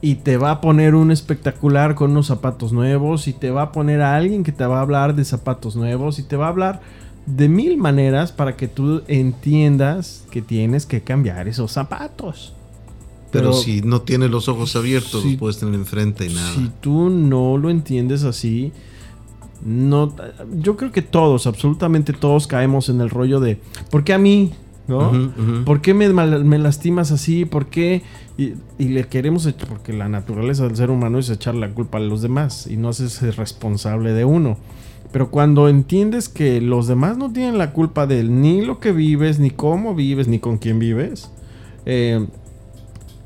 Y 0.00 0.16
te 0.16 0.36
va 0.36 0.52
a 0.52 0.60
poner 0.60 0.94
un 0.94 1.10
espectacular 1.10 1.94
con 1.96 2.12
unos 2.12 2.26
zapatos 2.28 2.72
nuevos 2.72 3.26
y 3.26 3.32
te 3.32 3.50
va 3.50 3.62
a 3.62 3.72
poner 3.72 4.00
a 4.00 4.14
alguien 4.16 4.44
que 4.44 4.52
te 4.52 4.64
va 4.64 4.78
a 4.78 4.82
hablar 4.82 5.14
de 5.16 5.24
zapatos 5.24 5.74
nuevos 5.74 6.18
y 6.18 6.22
te 6.22 6.36
va 6.36 6.46
a 6.46 6.50
hablar 6.50 6.80
de 7.26 7.48
mil 7.48 7.76
maneras 7.76 8.30
para 8.32 8.56
que 8.56 8.68
tú 8.68 9.02
entiendas 9.08 10.24
que 10.30 10.40
tienes 10.40 10.86
que 10.86 11.00
cambiar 11.02 11.48
esos 11.48 11.72
zapatos. 11.72 12.54
Pero, 13.32 13.52
si 13.52 13.82
no 13.82 14.00
tienes 14.02 14.30
los 14.30 14.48
ojos 14.48 14.74
abiertos, 14.76 15.22
si- 15.22 15.30
los 15.32 15.38
puedes 15.38 15.58
tener 15.58 15.74
enfrente 15.74 16.26
y 16.26 16.32
nada. 16.32 16.54
Si 16.54 16.70
tú 16.80 17.10
no 17.10 17.58
lo 17.58 17.68
entiendes 17.68 18.22
así, 18.24 18.72
no, 19.64 20.14
yo 20.60 20.76
creo 20.76 20.92
que 20.92 21.02
todos, 21.02 21.46
absolutamente 21.46 22.12
todos 22.12 22.46
caemos 22.46 22.88
en 22.88 23.00
el 23.00 23.10
rollo 23.10 23.40
de, 23.40 23.60
¿por 23.90 24.04
qué 24.04 24.14
a 24.14 24.18
mí? 24.18 24.52
¿No? 24.88 25.12
¿Por 25.64 25.82
qué 25.82 25.92
me, 25.92 26.08
lastimas 26.58 27.12
así? 27.12 27.44
¿Por 27.44 27.66
qué? 27.66 28.02
Y, 28.38 28.54
y 28.78 28.88
le 28.88 29.04
queremos 29.04 29.46
ech- 29.46 29.66
porque 29.68 29.92
la 29.92 30.08
naturaleza 30.08 30.64
del 30.64 30.76
ser 30.76 30.90
humano 30.90 31.18
es 31.18 31.28
echar 31.28 31.54
la 31.54 31.68
culpa 31.74 31.98
a 31.98 32.00
los 32.00 32.22
demás 32.22 32.66
y 32.66 32.78
no 32.78 32.88
hacerse 32.88 33.30
responsable 33.32 34.14
de 34.14 34.24
uno. 34.24 34.56
Pero 35.12 35.30
cuando 35.30 35.68
entiendes 35.68 36.28
que 36.30 36.60
los 36.62 36.86
demás 36.86 37.18
no 37.18 37.32
tienen 37.32 37.58
la 37.58 37.72
culpa 37.72 38.06
de 38.06 38.24
ni 38.24 38.62
lo 38.62 38.80
que 38.80 38.92
vives, 38.92 39.38
ni 39.38 39.50
cómo 39.50 39.94
vives, 39.94 40.26
ni 40.26 40.38
con 40.38 40.56
quién 40.58 40.78
vives, 40.78 41.30
eh, 41.84 42.26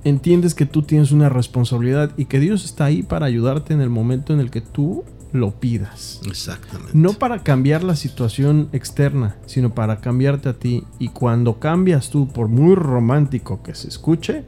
entiendes 0.04 0.54
que 0.54 0.66
tú 0.66 0.82
tienes 0.82 1.12
una 1.12 1.28
responsabilidad 1.28 2.10
y 2.16 2.24
que 2.24 2.40
Dios 2.40 2.64
está 2.64 2.86
ahí 2.86 3.02
para 3.02 3.26
ayudarte 3.26 3.72
en 3.72 3.80
el 3.80 3.88
momento 3.90 4.32
en 4.32 4.40
el 4.40 4.50
que 4.50 4.60
tú 4.60 5.04
lo 5.32 5.52
pidas. 5.52 6.20
Exactamente. 6.26 6.92
No 6.94 7.14
para 7.14 7.42
cambiar 7.42 7.82
la 7.82 7.96
situación 7.96 8.68
externa, 8.72 9.36
sino 9.46 9.74
para 9.74 10.00
cambiarte 10.00 10.50
a 10.50 10.52
ti. 10.52 10.84
Y 10.98 11.08
cuando 11.08 11.58
cambias 11.58 12.10
tú, 12.10 12.28
por 12.28 12.48
muy 12.48 12.74
romántico 12.74 13.62
que 13.62 13.74
se 13.74 13.88
escuche, 13.88 14.44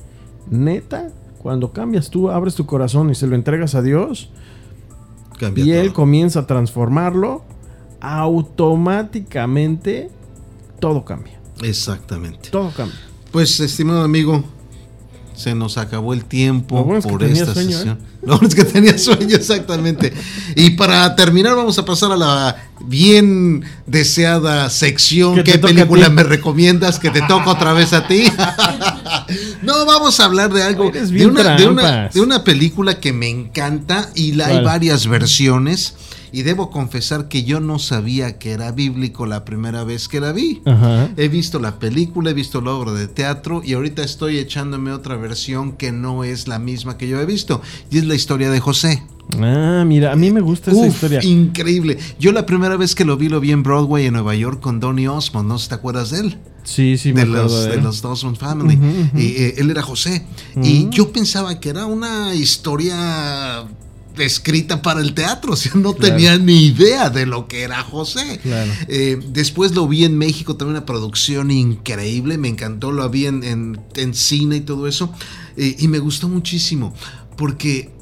neta, 0.50 1.08
cuando 1.38 1.72
cambias 1.72 2.10
tú, 2.10 2.28
abres 2.30 2.54
tu 2.54 2.66
corazón 2.66 3.08
y 3.10 3.14
se 3.14 3.26
lo 3.26 3.34
entregas 3.34 3.74
a 3.74 3.80
Dios, 3.82 4.30
Cambia 5.38 5.64
y 5.64 5.72
Él 5.72 5.92
comienza 5.92 6.40
a 6.40 6.46
transformarlo, 6.46 7.44
automáticamente 8.00 10.10
todo 10.80 11.04
cambia. 11.04 11.38
Exactamente. 11.62 12.48
Todo 12.50 12.70
cambia. 12.70 12.98
Pues, 13.32 13.60
estimado 13.60 14.02
amigo, 14.02 14.42
se 15.34 15.54
nos 15.54 15.78
acabó 15.78 16.14
el 16.14 16.24
tiempo 16.24 16.76
Lo 16.76 16.84
bueno 16.84 16.98
es 17.00 17.04
que 17.06 17.10
por 17.10 17.22
esta 17.24 17.52
sueño, 17.52 17.70
¿eh? 17.70 17.74
sesión. 17.74 17.98
Lo 18.22 18.38
bueno 18.38 18.48
es 18.48 18.54
que 18.54 18.64
tenía 18.64 18.96
sueño, 18.96 19.36
exactamente. 19.36 20.12
Y 20.56 20.70
para 20.70 21.14
terminar, 21.14 21.54
vamos 21.56 21.78
a 21.78 21.84
pasar 21.84 22.12
a 22.12 22.16
la 22.16 22.56
bien 22.86 23.64
deseada 23.86 24.70
sección. 24.70 25.42
¿Qué 25.42 25.58
película 25.58 26.08
me 26.08 26.22
recomiendas? 26.22 26.98
Que 26.98 27.10
te 27.10 27.20
toca 27.22 27.50
otra 27.50 27.74
vez 27.74 27.92
a 27.92 28.06
ti. 28.06 28.24
no, 29.62 29.84
vamos 29.84 30.20
a 30.20 30.24
hablar 30.24 30.52
de 30.52 30.62
algo. 30.62 30.90
De 30.90 31.26
una, 31.26 31.56
de, 31.56 31.68
una, 31.68 32.08
de 32.08 32.20
una 32.20 32.44
película 32.44 32.98
que 32.98 33.12
me 33.12 33.28
encanta 33.28 34.10
y 34.14 34.32
la, 34.32 34.46
hay 34.46 34.64
varias 34.64 35.06
versiones. 35.06 35.94
Y 36.34 36.42
debo 36.42 36.70
confesar 36.70 37.28
que 37.28 37.44
yo 37.44 37.60
no 37.60 37.78
sabía 37.78 38.38
que 38.38 38.50
era 38.50 38.72
bíblico 38.72 39.24
la 39.26 39.44
primera 39.44 39.84
vez 39.84 40.08
que 40.08 40.18
la 40.20 40.32
vi. 40.32 40.60
Ajá. 40.66 41.10
He 41.16 41.28
visto 41.28 41.60
la 41.60 41.78
película, 41.78 42.30
he 42.30 42.34
visto 42.34 42.60
la 42.60 42.72
obra 42.72 42.92
de 42.92 43.06
teatro 43.06 43.62
y 43.64 43.74
ahorita 43.74 44.02
estoy 44.02 44.38
echándome 44.38 44.90
otra 44.92 45.16
versión 45.16 45.72
que 45.72 45.92
no 45.92 46.24
es 46.24 46.48
la 46.48 46.58
misma 46.58 46.98
que 46.98 47.06
yo 47.08 47.20
he 47.20 47.26
visto. 47.26 47.62
Y 47.90 47.98
es 47.98 48.04
la 48.06 48.14
historia 48.16 48.50
de 48.50 48.58
José. 48.58 49.02
Ah, 49.40 49.84
mira, 49.86 50.12
a 50.12 50.16
mí 50.16 50.30
me 50.32 50.40
gusta 50.40 50.70
esa 50.70 50.80
Uf, 50.80 50.88
historia. 50.94 51.22
increíble. 51.22 51.98
Yo 52.18 52.30
la 52.32 52.44
primera 52.46 52.76
vez 52.76 52.94
que 52.94 53.04
lo 53.04 53.16
vi, 53.16 53.28
lo 53.28 53.40
vi 53.40 53.52
en 53.52 53.62
Broadway 53.62 54.06
en 54.06 54.12
Nueva 54.14 54.34
York 54.34 54.60
con 54.60 54.80
Donny 54.80 55.06
Osmond. 55.06 55.48
No 55.48 55.56
te 55.58 55.74
acuerdas 55.74 56.10
de 56.10 56.18
él. 56.20 56.38
Sí, 56.64 56.98
sí, 56.98 57.12
me 57.12 57.20
de, 57.24 57.26
acuerdo 57.30 57.44
los, 57.44 57.64
de 57.64 57.70
de 57.76 57.82
los 57.82 58.04
Osmond 58.04 58.36
Family. 58.36 58.78
Y, 59.16 59.26
eh, 59.42 59.54
él 59.58 59.70
era 59.70 59.82
José. 59.82 60.26
Y 60.62 60.86
Mm. 60.86 60.90
yo 60.90 61.12
pensaba 61.12 61.58
que 61.60 61.68
era 61.70 61.86
una 61.86 62.34
historia 62.34 63.64
escrita 64.18 64.82
para 64.82 65.00
el 65.00 65.14
teatro. 65.14 65.52
O 65.54 65.56
sea, 65.56 65.72
no 65.74 65.94
Claro. 65.94 66.14
tenía 66.16 66.38
ni 66.38 66.66
idea 66.66 67.10
de 67.10 67.26
lo 67.26 67.46
que 67.48 67.62
era 67.62 67.82
José. 67.82 68.38
Claro. 68.42 68.70
Eh, 68.88 69.20
después 69.30 69.74
lo 69.74 69.86
vi 69.88 70.04
en 70.04 70.16
México, 70.18 70.56
también 70.56 70.76
una 70.76 70.86
producción 70.86 71.50
increíble, 71.50 72.38
me 72.38 72.48
encantó, 72.48 72.92
lo 72.92 73.08
vi 73.10 73.26
en, 73.26 73.42
en- 73.44 73.80
en 73.96 74.14
cine 74.14 74.56
y 74.56 74.60
todo 74.60 74.86
eso, 74.88 75.12
eh, 75.56 75.76
y 75.78 75.88
me 75.88 75.98
gustó 75.98 76.28
muchísimo, 76.28 76.94
porque 77.36 77.92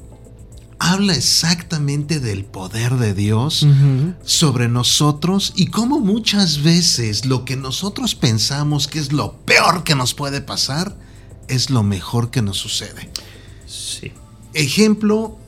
habla 0.78 1.14
exactamente 1.14 2.18
del 2.18 2.44
poder 2.44 2.94
de 2.96 3.14
Dios 3.14 3.64
sobre 4.24 4.68
nosotros 4.68 5.52
y 5.54 5.66
cómo 5.66 6.00
muchas 6.00 6.62
veces 6.64 7.24
lo 7.24 7.44
que 7.44 7.54
nosotros 7.56 8.16
pensamos 8.16 8.88
que 8.88 8.98
es 8.98 9.12
lo 9.12 9.34
peor 9.44 9.84
que 9.84 9.94
nos 9.94 10.12
puede 10.14 10.40
pasar 10.40 10.96
es 11.46 11.70
lo 11.70 11.84
mejor 11.84 12.30
que 12.32 12.42
nos 12.42 12.56
sucede. 12.56 13.08
Sí. 13.66 14.10
Ejemplo, 14.54 15.38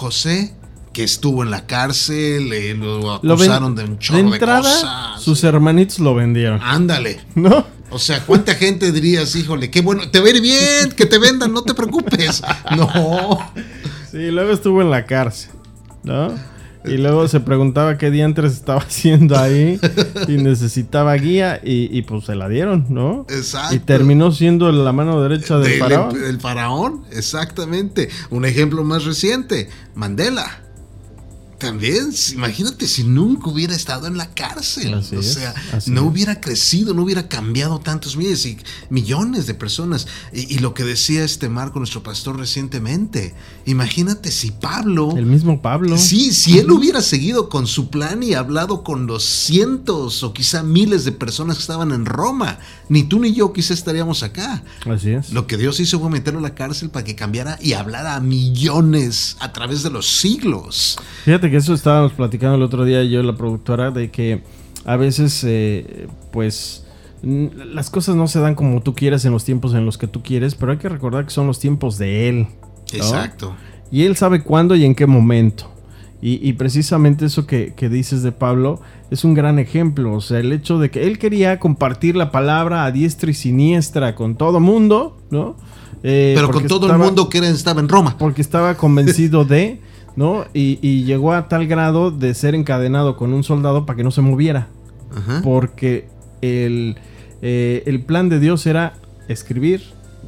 José, 0.00 0.54
que 0.94 1.04
estuvo 1.04 1.42
en 1.42 1.50
la 1.50 1.66
cárcel, 1.66 2.50
eh, 2.54 2.74
lo 2.74 3.12
acusaron 3.12 3.74
de 3.74 3.84
un 3.84 3.98
chorro 3.98 4.30
de, 4.30 4.36
entrada, 4.36 4.62
cosas. 4.62 5.22
Sus 5.22 5.44
hermanitos 5.44 5.98
lo 5.98 6.14
vendieron. 6.14 6.58
Ándale. 6.62 7.20
¿No? 7.34 7.66
O 7.90 7.98
sea, 7.98 8.24
¿cuánta 8.24 8.54
gente 8.54 8.92
dirías, 8.92 9.36
híjole, 9.36 9.70
qué 9.70 9.82
bueno, 9.82 10.10
te 10.10 10.20
va 10.20 10.28
a 10.28 10.30
ir 10.30 10.40
bien, 10.40 10.92
que 10.96 11.04
te 11.04 11.18
vendan, 11.18 11.52
no 11.52 11.62
te 11.62 11.74
preocupes? 11.74 12.42
No. 12.76 13.52
Sí, 14.10 14.30
luego 14.30 14.52
estuvo 14.52 14.80
en 14.80 14.90
la 14.90 15.04
cárcel, 15.04 15.50
¿no? 16.02 16.34
Y 16.84 16.96
luego 16.96 17.28
se 17.28 17.40
preguntaba 17.40 17.98
qué 17.98 18.10
diantres 18.10 18.52
estaba 18.52 18.80
haciendo 18.86 19.38
ahí 19.38 19.78
y 20.28 20.32
necesitaba 20.38 21.14
guía 21.14 21.60
y, 21.62 21.96
y, 21.96 22.02
pues 22.02 22.24
se 22.24 22.34
la 22.34 22.48
dieron, 22.48 22.86
¿no? 22.88 23.26
Exacto. 23.28 23.74
Y 23.74 23.78
terminó 23.80 24.32
siendo 24.32 24.72
la 24.72 24.92
mano 24.92 25.22
derecha 25.22 25.58
del 25.58 25.70
Del- 25.72 25.78
faraón. 25.80 26.16
El 26.24 26.40
faraón, 26.40 27.04
exactamente. 27.12 28.08
Un 28.30 28.44
ejemplo 28.44 28.82
más 28.84 29.04
reciente, 29.04 29.68
Mandela. 29.94 30.62
También, 31.60 32.10
imagínate 32.32 32.86
si 32.86 33.04
nunca 33.04 33.50
hubiera 33.50 33.74
estado 33.74 34.06
en 34.06 34.16
la 34.16 34.30
cárcel. 34.30 34.94
Así 34.94 35.14
o 35.14 35.22
sea, 35.22 35.54
no 35.86 36.00
es. 36.00 36.06
hubiera 36.06 36.40
crecido, 36.40 36.94
no 36.94 37.02
hubiera 37.02 37.28
cambiado 37.28 37.78
tantos 37.80 38.16
miles 38.16 38.46
y 38.46 38.56
millones 38.88 39.46
de 39.46 39.52
personas. 39.54 40.06
Y, 40.32 40.54
y 40.54 40.58
lo 40.58 40.72
que 40.72 40.84
decía 40.84 41.22
este 41.22 41.50
Marco, 41.50 41.78
nuestro 41.78 42.02
pastor, 42.02 42.38
recientemente. 42.38 43.34
Imagínate 43.66 44.30
si 44.30 44.50
Pablo. 44.50 45.14
El 45.16 45.26
mismo 45.26 45.60
Pablo. 45.60 45.98
Sí, 45.98 46.32
si 46.32 46.58
él 46.58 46.70
hubiera 46.70 47.02
seguido 47.02 47.50
con 47.50 47.66
su 47.66 47.90
plan 47.90 48.22
y 48.22 48.32
hablado 48.32 48.82
con 48.82 49.06
los 49.06 49.22
cientos 49.22 50.22
o 50.22 50.32
quizá 50.32 50.62
miles 50.62 51.04
de 51.04 51.12
personas 51.12 51.56
que 51.56 51.60
estaban 51.60 51.92
en 51.92 52.06
Roma, 52.06 52.58
ni 52.88 53.04
tú 53.04 53.20
ni 53.20 53.34
yo 53.34 53.52
quizá 53.52 53.74
estaríamos 53.74 54.22
acá. 54.22 54.62
Así 54.86 55.10
es. 55.10 55.30
Lo 55.30 55.46
que 55.46 55.56
Dios 55.56 55.78
hizo 55.78 56.00
fue 56.00 56.08
meterlo 56.08 56.40
a 56.40 56.42
la 56.42 56.54
cárcel 56.54 56.88
para 56.88 57.04
que 57.04 57.14
cambiara 57.14 57.58
y 57.60 57.74
hablara 57.74 58.16
a 58.16 58.20
millones 58.20 59.36
a 59.40 59.52
través 59.52 59.82
de 59.82 59.90
los 59.90 60.06
siglos. 60.08 60.96
Fíjate 61.24 61.49
que 61.50 61.56
eso 61.56 61.74
estábamos 61.74 62.12
platicando 62.12 62.56
el 62.56 62.62
otro 62.62 62.84
día 62.84 63.02
yo 63.04 63.20
y 63.20 63.22
la 63.22 63.36
productora 63.36 63.90
de 63.90 64.10
que 64.10 64.42
a 64.84 64.96
veces 64.96 65.44
eh, 65.44 66.08
pues 66.32 66.86
las 67.22 67.90
cosas 67.90 68.16
no 68.16 68.26
se 68.28 68.40
dan 68.40 68.54
como 68.54 68.80
tú 68.82 68.94
quieres 68.94 69.24
en 69.24 69.32
los 69.32 69.44
tiempos 69.44 69.74
en 69.74 69.84
los 69.84 69.98
que 69.98 70.06
tú 70.06 70.22
quieres, 70.22 70.54
pero 70.54 70.72
hay 70.72 70.78
que 70.78 70.88
recordar 70.88 71.24
que 71.24 71.30
son 71.30 71.46
los 71.46 71.58
tiempos 71.58 71.98
de 71.98 72.28
él. 72.28 72.42
¿no? 72.42 72.48
Exacto. 72.92 73.54
Y 73.90 74.04
él 74.04 74.16
sabe 74.16 74.42
cuándo 74.42 74.74
y 74.76 74.84
en 74.84 74.94
qué 74.94 75.06
momento. 75.06 75.70
Y, 76.22 76.46
y 76.46 76.52
precisamente 76.54 77.24
eso 77.26 77.46
que, 77.46 77.74
que 77.74 77.88
dices 77.88 78.22
de 78.22 78.32
Pablo 78.32 78.80
es 79.10 79.24
un 79.24 79.34
gran 79.34 79.58
ejemplo. 79.58 80.14
O 80.14 80.20
sea, 80.20 80.38
el 80.38 80.52
hecho 80.52 80.78
de 80.78 80.90
que 80.90 81.06
él 81.06 81.18
quería 81.18 81.58
compartir 81.58 82.14
la 82.14 82.30
palabra 82.30 82.84
a 82.84 82.92
diestra 82.92 83.30
y 83.30 83.34
siniestra 83.34 84.14
con 84.14 84.36
todo 84.36 84.60
mundo, 84.60 85.18
¿no? 85.30 85.56
Eh, 86.02 86.32
Pero 86.34 86.50
con 86.50 86.66
todo 86.66 86.90
el 86.90 86.98
mundo 86.98 87.28
que 87.28 87.38
era, 87.38 87.48
estaba 87.48 87.80
en 87.80 87.88
Roma. 87.88 88.16
porque 88.18 88.40
estaba 88.40 88.76
convencido 88.76 89.44
de, 89.44 89.80
¿no? 90.16 90.44
Y, 90.54 90.78
y 90.82 91.04
llegó 91.04 91.32
a 91.32 91.48
tal 91.48 91.66
grado 91.66 92.10
de 92.10 92.34
ser 92.34 92.54
encadenado 92.54 93.16
con 93.16 93.32
un 93.32 93.42
soldado 93.44 93.86
para 93.86 93.96
que 93.96 94.04
no 94.04 94.10
se 94.10 94.20
moviera. 94.20 94.68
Ajá. 95.16 95.40
Porque 95.42 96.08
el, 96.42 96.96
eh, 97.42 97.82
el 97.86 98.00
plan 98.02 98.28
de 98.28 98.38
Dios 98.40 98.66
era 98.66 98.94
escribir 99.28 99.82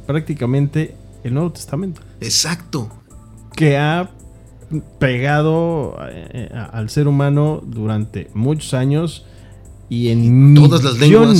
prácticamente 0.07 0.95
el 1.23 1.33
Nuevo 1.33 1.51
Testamento. 1.51 2.01
Exacto. 2.21 2.89
Que 3.55 3.77
ha 3.77 4.09
pegado 4.99 5.95
eh, 6.09 6.49
a- 6.53 6.65
al 6.65 6.89
ser 6.89 7.07
humano 7.07 7.61
durante 7.65 8.29
muchos 8.33 8.73
años 8.73 9.25
y 9.89 10.09
en 10.09 10.55
Todas 10.55 10.83
las 10.83 10.97
lenguas. 10.97 11.37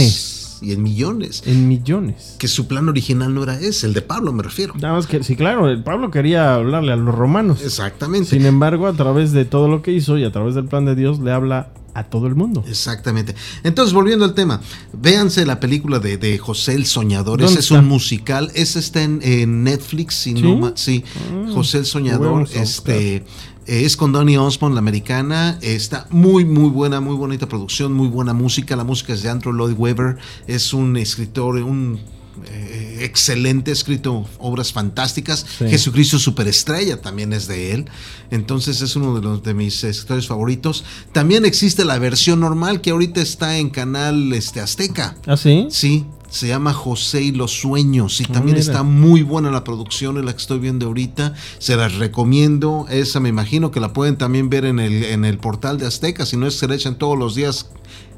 Y 0.64 0.72
en 0.72 0.82
millones. 0.82 1.44
En 1.46 1.68
millones. 1.68 2.36
Que 2.40 2.48
su 2.48 2.68
plan 2.68 2.88
original 2.90 3.34
no 3.34 3.44
era 3.44 3.60
ese, 3.60 3.88
el 3.88 3.94
de 3.94 4.02
Pablo 4.02 4.32
me 4.32 4.44
refiero. 4.44 4.74
Nada 4.76 4.96
más 4.96 5.08
que, 5.08 5.24
sí, 5.24 5.36
claro, 5.36 5.68
el 5.68 5.84
Pablo 5.84 6.10
quería 6.10 6.56
hablarle 6.56 6.94
a 6.94 6.96
los 6.96 7.14
romanos. 7.14 7.62
Exactamente. 7.64 8.30
Sin 8.30 8.46
embargo, 8.46 8.88
a 8.88 8.94
través 8.94 9.32
de 9.32 9.46
todo 9.46 9.68
lo 9.68 9.82
que 9.82 9.92
hizo 9.92 10.18
y 10.18 10.24
a 10.24 10.32
través 10.32 10.56
del 10.56 10.66
plan 10.66 10.86
de 10.86 10.96
Dios, 10.96 11.20
le 11.20 11.32
habla 11.32 11.74
a 11.94 12.06
todo 12.06 12.28
el 12.28 12.36
mundo. 12.36 12.64
Exactamente. 12.68 13.36
Entonces, 13.64 13.94
volviendo 13.94 14.26
al 14.26 14.34
tema, 14.34 14.62
véanse 14.94 15.46
la 15.46 15.60
película 15.60 16.00
de, 16.00 16.18
de 16.18 16.38
José 16.38 16.74
el 16.74 16.86
Soñador. 16.86 17.40
Ese 17.40 17.46
¿Dónde 17.48 17.60
es 17.60 17.72
un 17.72 17.86
musical. 17.86 18.52
Ese 18.56 18.80
está 18.80 19.04
en, 19.04 19.20
en 19.22 19.64
Netflix, 19.64 20.16
si 20.16 20.36
¿Sí? 20.36 20.42
no 20.42 20.74
sí. 20.76 21.04
Ah, 21.16 21.52
José 21.54 21.80
el 21.80 21.86
Soñador. 21.86 22.48
Este. 22.54 23.24
Es 23.66 23.96
con 23.96 24.12
Donny 24.12 24.36
Osmond, 24.38 24.76
la 24.76 24.80
americana. 24.80 25.58
Está 25.62 26.08
muy, 26.10 26.44
muy 26.44 26.70
buena, 26.70 27.00
muy 27.00 27.16
bonita 27.16 27.48
producción, 27.48 27.94
muy 27.94 28.08
buena 28.08 28.34
música. 28.34 28.76
La 28.76 28.84
música 28.84 29.14
es 29.14 29.24
de 29.24 29.30
Andrew 29.30 29.54
Lloyd 29.54 29.76
Webber. 29.78 30.18
Es 30.48 30.74
un 30.74 30.98
escritor, 30.98 31.56
un 31.56 32.00
eh, 32.48 33.00
excelente, 33.02 33.72
ha 33.72 33.74
escrito 33.74 34.26
obras 34.40 34.74
fantásticas. 34.74 35.46
Sí. 35.58 35.70
Jesucristo 35.70 36.20
Superestrella 36.20 37.02
también 37.02 37.32
es 37.32 37.48
de 37.48 37.74
él. 37.74 37.86
Entonces 38.32 38.82
es 38.82 38.96
uno 38.96 39.16
de, 39.16 39.22
los, 39.22 39.44
de 39.44 39.54
mis 39.54 39.84
escritores 39.84 40.28
favoritos. 40.28 40.84
También 41.12 41.46
existe 41.46 41.86
la 41.86 41.98
versión 42.00 42.42
normal 42.42 42.82
que 42.82 42.92
ahorita 42.92 43.22
está 43.22 43.58
en 43.58 43.70
canal 43.70 44.34
este, 44.34 44.60
Azteca. 44.60 45.16
¿Ah, 45.26 45.38
sí? 45.38 45.68
Sí, 45.70 46.06
se 46.34 46.48
llama 46.48 46.74
José 46.74 47.22
y 47.22 47.32
los 47.32 47.52
sueños 47.52 48.20
y 48.20 48.24
Ah, 48.24 48.34
también 48.34 48.56
mira. 48.58 48.60
está 48.60 48.82
muy 48.82 49.22
buena 49.22 49.52
la 49.52 49.64
producción 49.64 50.18
en 50.18 50.26
la 50.26 50.32
que 50.34 50.40
estoy 50.42 50.58
viendo 50.58 50.88
ahorita. 50.88 51.36
Se 51.60 51.76
las 51.76 51.94
recomiendo. 51.96 52.88
Esa 52.90 53.20
me 53.20 53.30
imagino 53.30 53.70
que 53.70 53.80
la 53.80 53.94
pueden 53.94 54.18
también 54.18 54.50
ver 54.50 54.66
en 54.66 54.80
el, 54.80 55.04
en 55.04 55.26
el 55.26 55.38
portal 55.38 55.78
de 55.78 55.86
Azteca. 55.86 56.26
Si 56.26 56.36
no 56.36 56.48
es 56.48 56.56
que 56.56 56.62
se 56.62 56.68
la 56.68 56.74
echan 56.76 56.96
todos 56.98 57.18
los 57.20 57.36
días. 57.36 57.70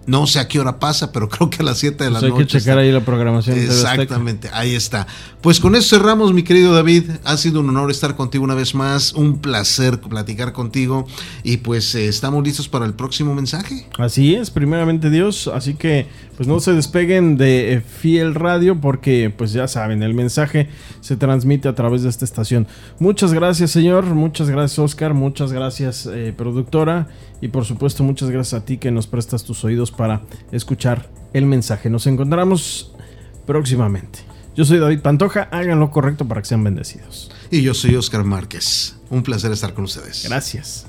No 0.07 0.27
sé 0.27 0.39
a 0.39 0.47
qué 0.47 0.59
hora 0.59 0.79
pasa, 0.79 1.11
pero 1.11 1.27
creo 1.29 1.49
que 1.49 1.57
a 1.61 1.63
las 1.63 1.77
7 1.79 2.03
de 2.03 2.09
la 2.11 2.19
Pues 2.19 2.23
hay 2.23 2.29
noche. 2.29 2.43
que 2.45 2.47
checar 2.59 2.77
está. 2.77 2.81
ahí 2.81 2.91
la 2.91 3.01
programación. 3.01 3.57
Exactamente, 3.57 4.49
ahí 4.53 4.75
está. 4.75 5.07
Pues 5.41 5.59
con 5.59 5.75
eso 5.75 5.95
cerramos, 5.97 6.33
mi 6.33 6.43
querido 6.43 6.73
David. 6.73 7.03
Ha 7.23 7.37
sido 7.37 7.59
un 7.59 7.69
honor 7.69 7.91
estar 7.91 8.15
contigo 8.15 8.43
una 8.43 8.55
vez 8.55 8.75
más. 8.75 9.13
Un 9.13 9.39
placer 9.39 9.99
platicar 9.99 10.53
contigo. 10.53 11.05
Y 11.43 11.57
pues 11.57 11.93
eh, 11.95 12.07
estamos 12.07 12.43
listos 12.43 12.67
para 12.67 12.85
el 12.85 12.93
próximo 12.93 13.33
mensaje. 13.33 13.87
Así 13.97 14.35
es, 14.35 14.51
primeramente 14.51 15.09
Dios. 15.09 15.49
Así 15.53 15.75
que 15.75 16.07
pues 16.37 16.47
no 16.47 16.59
se 16.59 16.73
despeguen 16.73 17.37
de 17.37 17.73
eh, 17.73 17.81
Fiel 17.81 18.35
Radio 18.35 18.81
porque 18.81 19.33
pues 19.35 19.53
ya 19.53 19.67
saben, 19.67 20.03
el 20.03 20.13
mensaje 20.13 20.67
se 20.99 21.15
transmite 21.15 21.69
a 21.69 21.75
través 21.75 22.03
de 22.03 22.09
esta 22.09 22.25
estación. 22.25 22.67
Muchas 22.99 23.33
gracias 23.33 23.71
Señor, 23.71 24.03
muchas 24.05 24.49
gracias 24.49 24.77
Oscar, 24.79 25.13
muchas 25.13 25.53
gracias 25.53 26.09
eh, 26.11 26.33
productora 26.35 27.07
y 27.41 27.49
por 27.49 27.65
supuesto 27.65 28.03
muchas 28.03 28.29
gracias 28.29 28.61
a 28.61 28.65
ti 28.65 28.77
que 28.77 28.91
nos 28.91 29.07
prestas 29.07 29.43
tus 29.43 29.63
oídos 29.63 29.91
para 29.91 30.21
escuchar 30.51 31.09
el 31.33 31.45
mensaje. 31.45 31.89
Nos 31.89 32.07
encontramos 32.07 32.93
próximamente. 33.45 34.19
Yo 34.55 34.63
soy 34.63 34.79
David 34.79 35.01
Pantoja, 35.01 35.49
hagan 35.51 35.79
lo 35.79 35.91
correcto 35.91 36.27
para 36.27 36.41
que 36.41 36.47
sean 36.47 36.63
bendecidos. 36.63 37.29
Y 37.51 37.61
yo 37.61 37.73
soy 37.73 37.95
Oscar 37.95 38.23
Márquez. 38.23 38.95
Un 39.09 39.21
placer 39.21 39.51
estar 39.51 39.73
con 39.73 39.83
ustedes. 39.83 40.25
Gracias. 40.27 40.87